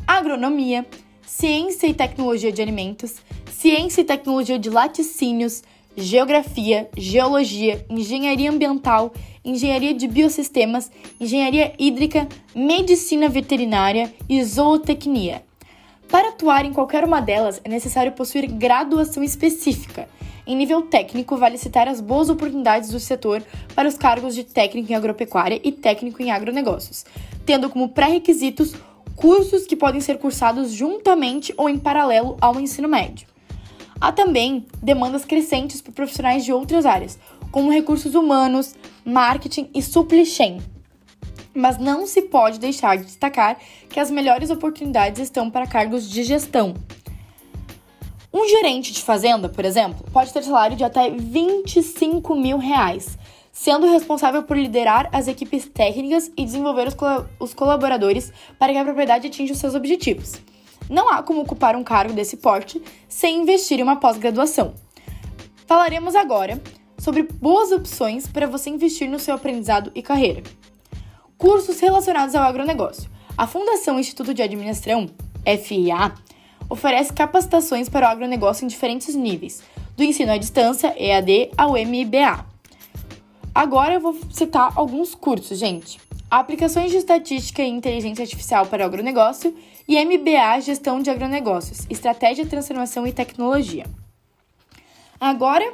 agronomia, 0.08 0.86
ciência 1.26 1.88
e 1.88 1.94
tecnologia 1.94 2.52
de 2.52 2.62
alimentos, 2.62 3.16
ciência 3.52 4.02
e 4.02 4.06
tecnologia 4.06 4.60
de 4.60 4.70
laticínios, 4.70 5.64
geografia, 5.96 6.90
geologia, 6.98 7.86
engenharia 7.90 8.52
ambiental, 8.52 9.14
engenharia 9.44 9.94
de 9.94 10.08
biosistemas, 10.08 10.92
engenharia 11.20 11.74
hídrica, 11.80 12.28
medicina 12.54 13.30
veterinária 13.30 14.14
e 14.28 14.44
zootecnia. 14.44 15.44
Para 16.10 16.30
atuar 16.30 16.66
em 16.66 16.74
qualquer 16.74 17.04
uma 17.04 17.20
delas, 17.20 17.60
é 17.64 17.70
necessário 17.70 18.12
possuir 18.12 18.48
graduação 18.48 19.24
específica. 19.24 20.08
Em 20.48 20.56
nível 20.56 20.84
técnico, 20.84 21.36
vale 21.38 21.58
citar 21.58 21.88
as 21.88 22.00
boas 22.00 22.30
oportunidades 22.30 22.92
do 22.92 23.00
setor 23.00 23.42
para 23.74 23.88
os 23.88 23.98
cargos 23.98 24.36
de 24.36 24.44
técnico 24.44 24.92
em 24.92 24.96
agropecuária 24.96 25.60
e 25.64 25.72
técnico 25.72 26.22
em 26.22 26.30
agronegócios, 26.30 27.04
tendo 27.46 27.70
como 27.70 27.90
pré-requisitos 27.90 28.76
cursos 29.16 29.66
que 29.66 29.76
podem 29.76 30.02
ser 30.02 30.18
cursados 30.18 30.72
juntamente 30.72 31.54
ou 31.58 31.70
em 31.70 31.78
paralelo 31.78 32.38
ao 32.42 32.60
ensino 32.60 32.88
médio. 32.88 33.28
Há 34.00 34.12
também 34.12 34.66
demandas 34.84 35.24
crescentes 35.24 35.82
por 35.82 35.94
profissionais 35.94 36.44
de 36.44 36.52
outras 36.52 36.86
áreas, 36.86 37.18
como 37.52 37.72
recursos 37.72 38.14
humanos, 38.14 38.76
marketing 39.06 39.70
e 39.74 39.82
supply 39.82 40.26
chain. 40.26 40.62
Mas 41.54 41.78
não 41.78 42.06
se 42.06 42.24
pode 42.24 42.60
deixar 42.60 42.98
de 42.98 43.06
destacar 43.06 43.58
que 43.90 44.00
as 44.00 44.12
melhores 44.12 44.50
oportunidades 44.50 45.22
estão 45.22 45.50
para 45.50 45.66
cargos 45.66 46.10
de 46.10 46.24
gestão. 46.24 46.74
Um 48.34 48.50
gerente 48.50 48.92
de 48.92 49.02
fazenda, 49.02 49.48
por 49.48 49.64
exemplo, 49.64 50.06
pode 50.12 50.34
ter 50.34 50.44
salário 50.44 50.76
de 50.76 50.84
até 50.84 51.10
25 51.10 52.36
mil 52.36 52.58
reais, 52.58 53.18
sendo 53.56 53.88
responsável 53.88 54.44
por 54.44 54.58
liderar 54.58 55.08
as 55.14 55.30
equipes 55.30 55.66
técnicas 55.66 56.30
e 56.36 56.44
desenvolver 56.44 56.90
os, 56.90 56.96
os 57.40 57.54
colaboradores 57.54 58.34
para 58.60 58.74
que 58.74 58.78
a 58.78 58.84
propriedade 58.84 59.28
atinja 59.28 59.54
os 59.54 59.60
seus 59.60 59.74
objetivos. 59.74 60.34
Não 60.90 61.10
há 61.10 61.24
como 61.24 61.40
ocupar 61.40 61.74
um 61.74 61.84
cargo 61.84 62.12
desse 62.12 62.36
porte 62.36 62.82
sem 63.08 63.42
investir 63.42 63.80
em 63.80 63.84
uma 63.84 63.96
pós-graduação. 63.96 64.74
Falaremos 65.66 66.16
agora 66.16 66.62
sobre 66.98 67.24
boas 67.24 67.72
opções 67.72 68.28
para 68.28 68.46
você 68.46 68.70
investir 68.70 69.10
no 69.10 69.20
seu 69.20 69.34
aprendizado 69.34 69.90
e 69.96 70.02
carreira. 70.02 70.44
Cursos 71.38 71.80
relacionados 71.80 72.36
ao 72.36 72.44
agronegócio. 72.44 73.10
A 73.38 73.48
Fundação 73.48 73.98
Instituto 73.98 74.34
de 74.34 74.42
Administração, 74.42 75.10
FIA, 75.64 76.14
oferece 76.70 77.14
capacitações 77.14 77.88
para 77.88 78.06
o 78.06 78.12
agronegócio 78.12 78.66
em 78.66 78.68
diferentes 78.68 79.16
níveis, 79.16 79.64
do 79.96 80.04
ensino 80.04 80.34
à 80.34 80.38
distância, 80.38 80.94
EAD, 81.02 81.52
ao 81.58 81.72
MBA. 81.72 82.55
Agora 83.56 83.94
eu 83.94 84.02
vou 84.02 84.14
citar 84.32 84.74
alguns 84.76 85.16
cursos, 85.16 85.58
gente. 85.58 85.98
Aplicações 86.30 86.92
de 86.92 86.98
Estatística 86.98 87.64
e 87.64 87.70
Inteligência 87.70 88.24
Artificial 88.24 88.66
para 88.66 88.84
Agronegócio 88.84 89.56
e 89.88 89.96
MBA 90.04 90.60
Gestão 90.60 91.02
de 91.02 91.10
Agronegócios, 91.10 91.88
Estratégia, 91.90 92.46
Transformação 92.46 93.08
e 93.08 93.14
Tecnologia. 93.14 93.86
Agora 95.18 95.72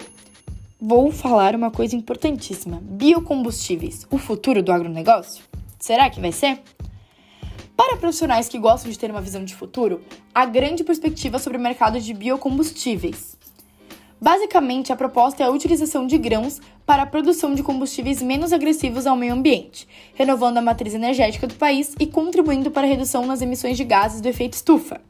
vou 0.79 1.11
falar 1.11 1.55
uma 1.55 1.71
coisa 1.71 1.95
importantíssima: 1.95 2.79
biocombustíveis, 2.83 4.05
o 4.11 4.19
futuro 4.19 4.61
do 4.61 4.71
agronegócio? 4.71 5.43
Será 5.79 6.07
que 6.07 6.21
vai 6.21 6.31
ser? 6.31 6.61
Para 7.75 7.97
profissionais 7.97 8.47
que 8.47 8.59
gostam 8.59 8.91
de 8.91 8.99
ter 8.99 9.09
uma 9.09 9.21
visão 9.21 9.43
de 9.43 9.55
futuro, 9.55 10.03
há 10.35 10.45
grande 10.45 10.83
perspectiva 10.83 11.39
sobre 11.39 11.57
o 11.57 11.61
mercado 11.61 11.99
de 11.99 12.13
biocombustíveis. 12.13 13.30
Basicamente, 14.23 14.93
a 14.93 14.95
proposta 14.95 15.41
é 15.41 15.47
a 15.47 15.49
utilização 15.49 16.05
de 16.05 16.15
grãos 16.15 16.61
para 16.85 17.01
a 17.01 17.07
produção 17.07 17.55
de 17.55 17.63
combustíveis 17.63 18.21
menos 18.21 18.53
agressivos 18.53 19.07
ao 19.07 19.15
meio 19.15 19.33
ambiente, 19.33 19.87
renovando 20.13 20.59
a 20.59 20.61
matriz 20.61 20.93
energética 20.93 21.47
do 21.47 21.55
país 21.55 21.95
e 21.99 22.05
contribuindo 22.05 22.69
para 22.69 22.85
a 22.85 22.89
redução 22.89 23.25
nas 23.25 23.41
emissões 23.41 23.77
de 23.77 23.83
gases 23.83 24.21
do 24.21 24.29
efeito 24.29 24.53
estufa. 24.53 25.01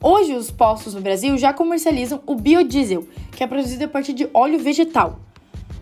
Hoje, 0.00 0.32
os 0.32 0.48
postos 0.48 0.94
no 0.94 1.00
Brasil 1.00 1.36
já 1.36 1.52
comercializam 1.52 2.22
o 2.24 2.36
biodiesel, 2.36 3.08
que 3.32 3.42
é 3.42 3.48
produzido 3.48 3.86
a 3.86 3.88
partir 3.88 4.12
de 4.12 4.28
óleo 4.32 4.60
vegetal. 4.60 5.18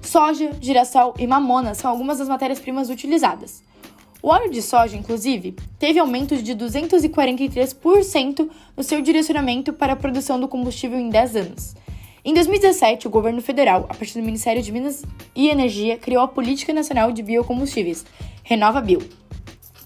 Soja, 0.00 0.53
girassol 0.59 1.12
e 1.18 1.27
mamona 1.27 1.74
são 1.74 1.90
algumas 1.90 2.16
das 2.16 2.29
matérias-primas 2.31 2.88
utilizadas. 2.88 3.62
O 4.22 4.29
óleo 4.29 4.50
de 4.50 4.62
soja, 4.62 4.96
inclusive, 4.96 5.55
teve 5.79 5.98
aumento 5.98 6.35
de 6.35 6.55
243% 6.55 8.48
no 8.74 8.83
seu 8.83 9.03
direcionamento 9.03 9.70
para 9.70 9.92
a 9.92 9.96
produção 9.96 10.40
do 10.40 10.48
combustível 10.48 10.98
em 10.98 11.11
10 11.11 11.37
anos. 11.37 11.83
Em 12.26 12.32
2017, 12.32 13.06
o 13.06 13.10
governo 13.10 13.42
federal, 13.42 13.84
a 13.87 13.92
partir 13.92 14.18
do 14.18 14.24
Ministério 14.24 14.62
de 14.62 14.72
Minas 14.72 15.04
e 15.37 15.50
Energia, 15.50 15.98
criou 15.98 16.22
a 16.22 16.28
Política 16.28 16.72
Nacional 16.72 17.12
de 17.12 17.22
Biocombustíveis, 17.22 18.02
Renova 18.42 18.80
Bio, 18.80 19.06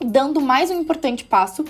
dando 0.00 0.40
mais 0.40 0.70
um 0.70 0.80
importante 0.80 1.24
passo 1.24 1.64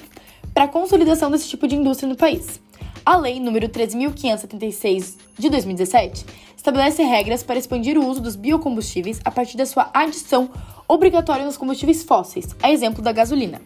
para 0.53 0.65
a 0.65 0.69
consolidação 0.69 1.31
desse 1.31 1.49
tipo 1.49 1.67
de 1.67 1.75
indústria 1.75 2.07
no 2.07 2.17
país. 2.17 2.61
A 3.03 3.17
Lei 3.17 3.41
nº 3.41 3.67
13.576 3.67 5.17
de 5.39 5.49
2017 5.49 6.27
estabelece 6.55 7.03
regras 7.03 7.43
para 7.43 7.59
expandir 7.59 7.97
o 7.97 8.07
uso 8.07 8.21
dos 8.21 8.37
biocombustíveis 8.37 9.23
a 9.25 9.31
partir 9.31 9.57
da 9.57 9.65
sua 9.65 9.89
adição 9.95 10.51
obrigatória 10.87 11.47
nos 11.47 11.57
combustíveis 11.57 12.03
fósseis, 12.03 12.55
a 12.63 12.71
exemplo 12.71 13.01
da 13.01 13.11
gasolina. 13.11 13.63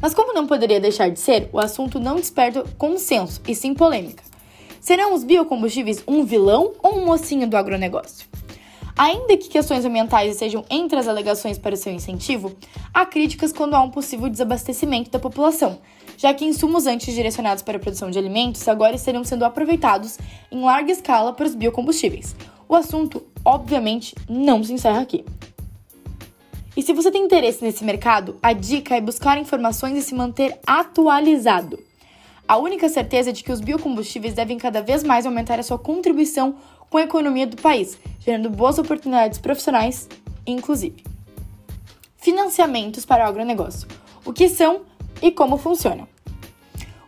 Mas 0.00 0.14
como 0.14 0.32
não 0.32 0.46
poderia 0.46 0.78
deixar 0.78 1.10
de 1.10 1.18
ser, 1.18 1.50
o 1.52 1.58
assunto 1.58 1.98
não 1.98 2.14
desperta 2.14 2.62
consenso 2.78 3.42
e 3.48 3.54
sim 3.54 3.74
polêmica. 3.74 4.35
Serão 4.86 5.14
os 5.14 5.24
biocombustíveis 5.24 6.04
um 6.06 6.24
vilão 6.24 6.74
ou 6.80 6.98
um 6.98 7.06
mocinho 7.06 7.48
do 7.48 7.56
agronegócio? 7.56 8.24
Ainda 8.96 9.36
que 9.36 9.48
questões 9.48 9.84
ambientais 9.84 10.36
sejam 10.36 10.64
entre 10.70 10.96
as 10.96 11.08
alegações 11.08 11.58
para 11.58 11.74
seu 11.74 11.92
incentivo, 11.92 12.54
há 12.94 13.04
críticas 13.04 13.52
quando 13.52 13.74
há 13.74 13.82
um 13.82 13.90
possível 13.90 14.28
desabastecimento 14.28 15.10
da 15.10 15.18
população, 15.18 15.80
já 16.16 16.32
que 16.32 16.44
insumos 16.44 16.86
antes 16.86 17.12
direcionados 17.12 17.64
para 17.64 17.78
a 17.78 17.80
produção 17.80 18.12
de 18.12 18.18
alimentos 18.20 18.68
agora 18.68 18.94
estariam 18.94 19.24
sendo 19.24 19.44
aproveitados 19.44 20.20
em 20.52 20.62
larga 20.62 20.92
escala 20.92 21.32
para 21.32 21.46
os 21.46 21.56
biocombustíveis. 21.56 22.36
O 22.68 22.76
assunto, 22.76 23.24
obviamente, 23.44 24.14
não 24.28 24.62
se 24.62 24.72
encerra 24.72 25.00
aqui. 25.00 25.24
E 26.76 26.82
se 26.82 26.92
você 26.92 27.10
tem 27.10 27.24
interesse 27.24 27.60
nesse 27.60 27.82
mercado, 27.82 28.38
a 28.40 28.52
dica 28.52 28.94
é 28.94 29.00
buscar 29.00 29.36
informações 29.36 29.98
e 29.98 30.02
se 30.02 30.14
manter 30.14 30.56
atualizado. 30.64 31.76
A 32.48 32.56
única 32.58 32.88
certeza 32.88 33.30
é 33.30 33.32
de 33.32 33.42
que 33.42 33.50
os 33.50 33.60
biocombustíveis 33.60 34.32
devem 34.32 34.56
cada 34.56 34.80
vez 34.80 35.02
mais 35.02 35.26
aumentar 35.26 35.58
a 35.58 35.64
sua 35.64 35.78
contribuição 35.78 36.54
com 36.88 36.96
a 36.96 37.02
economia 37.02 37.44
do 37.44 37.56
país, 37.56 37.98
gerando 38.20 38.48
boas 38.48 38.78
oportunidades 38.78 39.40
profissionais, 39.40 40.08
inclusive. 40.46 41.02
Financiamentos 42.16 43.04
para 43.04 43.24
o 43.24 43.28
agronegócio. 43.28 43.88
O 44.24 44.32
que 44.32 44.48
são 44.48 44.82
e 45.20 45.32
como 45.32 45.56
funcionam? 45.56 46.06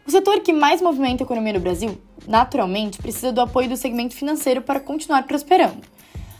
O 0.04 0.10
setor 0.10 0.40
que 0.40 0.52
mais 0.52 0.82
movimenta 0.82 1.22
a 1.22 1.26
economia 1.26 1.52
no 1.52 1.60
Brasil, 1.60 1.96
naturalmente, 2.26 2.98
precisa 2.98 3.30
do 3.30 3.40
apoio 3.40 3.68
do 3.68 3.76
segmento 3.76 4.16
financeiro 4.16 4.62
para 4.62 4.80
continuar 4.80 5.22
prosperando. 5.22 5.82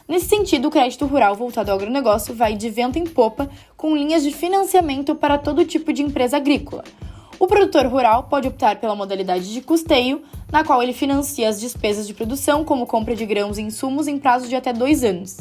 Nesse 0.09 0.27
sentido, 0.27 0.67
o 0.67 0.71
crédito 0.73 1.07
rural 1.07 1.37
voltado 1.37 1.71
ao 1.71 1.77
agronegócio 1.77 2.35
vai 2.35 2.57
de 2.57 2.69
vento 2.69 2.99
em 2.99 3.05
popa 3.05 3.49
com 3.77 3.95
linhas 3.95 4.25
de 4.25 4.33
financiamento 4.33 5.15
para 5.15 5.39
todo 5.39 5.65
tipo 5.65 5.93
de 5.93 6.03
empresa 6.03 6.37
agrícola 6.39 6.83
o 7.39 7.47
produtor 7.47 7.87
rural 7.87 8.25
pode 8.25 8.49
optar 8.49 8.81
pela 8.81 8.97
modalidade 8.97 9.53
de 9.53 9.61
custeio, 9.61 10.23
na 10.51 10.65
qual 10.65 10.83
ele 10.83 10.93
financia 10.93 11.49
as 11.49 11.61
despesas 11.61 12.07
de 12.07 12.15
produção, 12.15 12.65
como 12.65 12.87
compra 12.87 13.15
de 13.15 13.25
grãos 13.25 13.59
e 13.59 13.63
insumos, 13.63 14.09
em 14.09 14.19
prazo 14.19 14.49
de 14.49 14.57
até 14.57 14.73
dois 14.73 15.05
anos. 15.05 15.37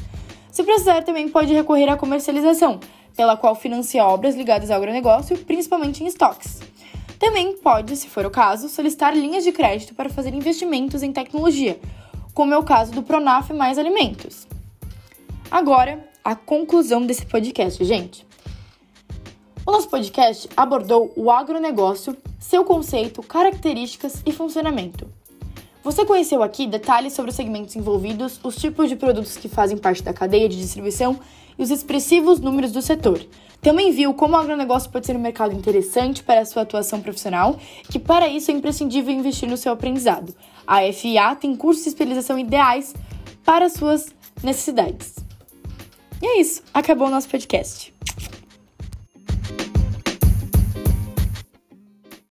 Se 0.51 0.63
precisar, 0.63 1.03
também 1.03 1.27
pode 1.27 1.53
recorrer 1.53 1.89
à 1.89 1.97
comercialização, 1.97 2.79
pela 3.15 3.35
qual 3.35 3.55
financia 3.55 4.05
obras 4.05 4.35
ligadas 4.35 4.69
ao 4.69 4.77
agronegócio, 4.77 5.37
principalmente 5.39 6.03
em 6.03 6.07
estoques. 6.07 6.59
Também 7.17 7.57
pode, 7.57 7.97
se 7.97 8.07
for 8.07 8.25
o 8.25 8.29
caso, 8.29 8.69
solicitar 8.69 9.15
linhas 9.15 9.43
de 9.43 9.51
crédito 9.51 9.95
para 9.95 10.09
fazer 10.09 10.33
investimentos 10.35 11.01
em 11.01 11.11
tecnologia, 11.11 11.79
como 12.33 12.53
é 12.53 12.57
o 12.57 12.63
caso 12.63 12.91
do 12.91 13.01
Pronaf 13.01 13.51
Mais 13.51 13.79
Alimentos. 13.79 14.47
Agora, 15.49 16.07
a 16.23 16.35
conclusão 16.35 17.03
desse 17.03 17.25
podcast, 17.25 17.83
gente. 17.83 18.26
O 19.67 19.71
nosso 19.73 19.89
podcast 19.89 20.47
abordou 20.55 21.11
o 21.13 21.29
agronegócio, 21.29 22.15
seu 22.39 22.63
conceito, 22.63 23.21
características 23.21 24.23
e 24.25 24.31
funcionamento. 24.31 25.05
Você 25.83 26.05
conheceu 26.05 26.41
aqui 26.41 26.65
detalhes 26.65 27.11
sobre 27.11 27.31
os 27.31 27.35
segmentos 27.35 27.75
envolvidos, 27.75 28.39
os 28.45 28.55
tipos 28.55 28.87
de 28.87 28.95
produtos 28.95 29.35
que 29.35 29.49
fazem 29.49 29.77
parte 29.77 30.01
da 30.01 30.13
cadeia 30.13 30.47
de 30.47 30.55
distribuição 30.55 31.19
e 31.59 31.61
os 31.61 31.69
expressivos 31.69 32.39
números 32.39 32.71
do 32.71 32.81
setor. 32.81 33.19
Também 33.61 33.91
viu 33.91 34.13
como 34.13 34.35
o 34.35 34.37
agronegócio 34.37 34.89
pode 34.89 35.05
ser 35.05 35.17
um 35.17 35.19
mercado 35.19 35.53
interessante 35.53 36.23
para 36.23 36.39
a 36.39 36.45
sua 36.45 36.61
atuação 36.61 37.01
profissional 37.01 37.59
que 37.91 37.99
para 37.99 38.29
isso 38.29 38.49
é 38.49 38.53
imprescindível 38.53 39.13
investir 39.13 39.49
no 39.49 39.57
seu 39.57 39.73
aprendizado. 39.73 40.33
A 40.65 40.89
FIA 40.93 41.35
tem 41.35 41.53
cursos 41.57 41.83
de 41.83 41.89
especialização 41.89 42.39
ideais 42.39 42.95
para 43.43 43.67
suas 43.67 44.15
necessidades. 44.41 45.15
E 46.21 46.25
é 46.25 46.39
isso, 46.39 46.63
acabou 46.73 47.07
o 47.07 47.11
nosso 47.11 47.27
podcast. 47.27 47.93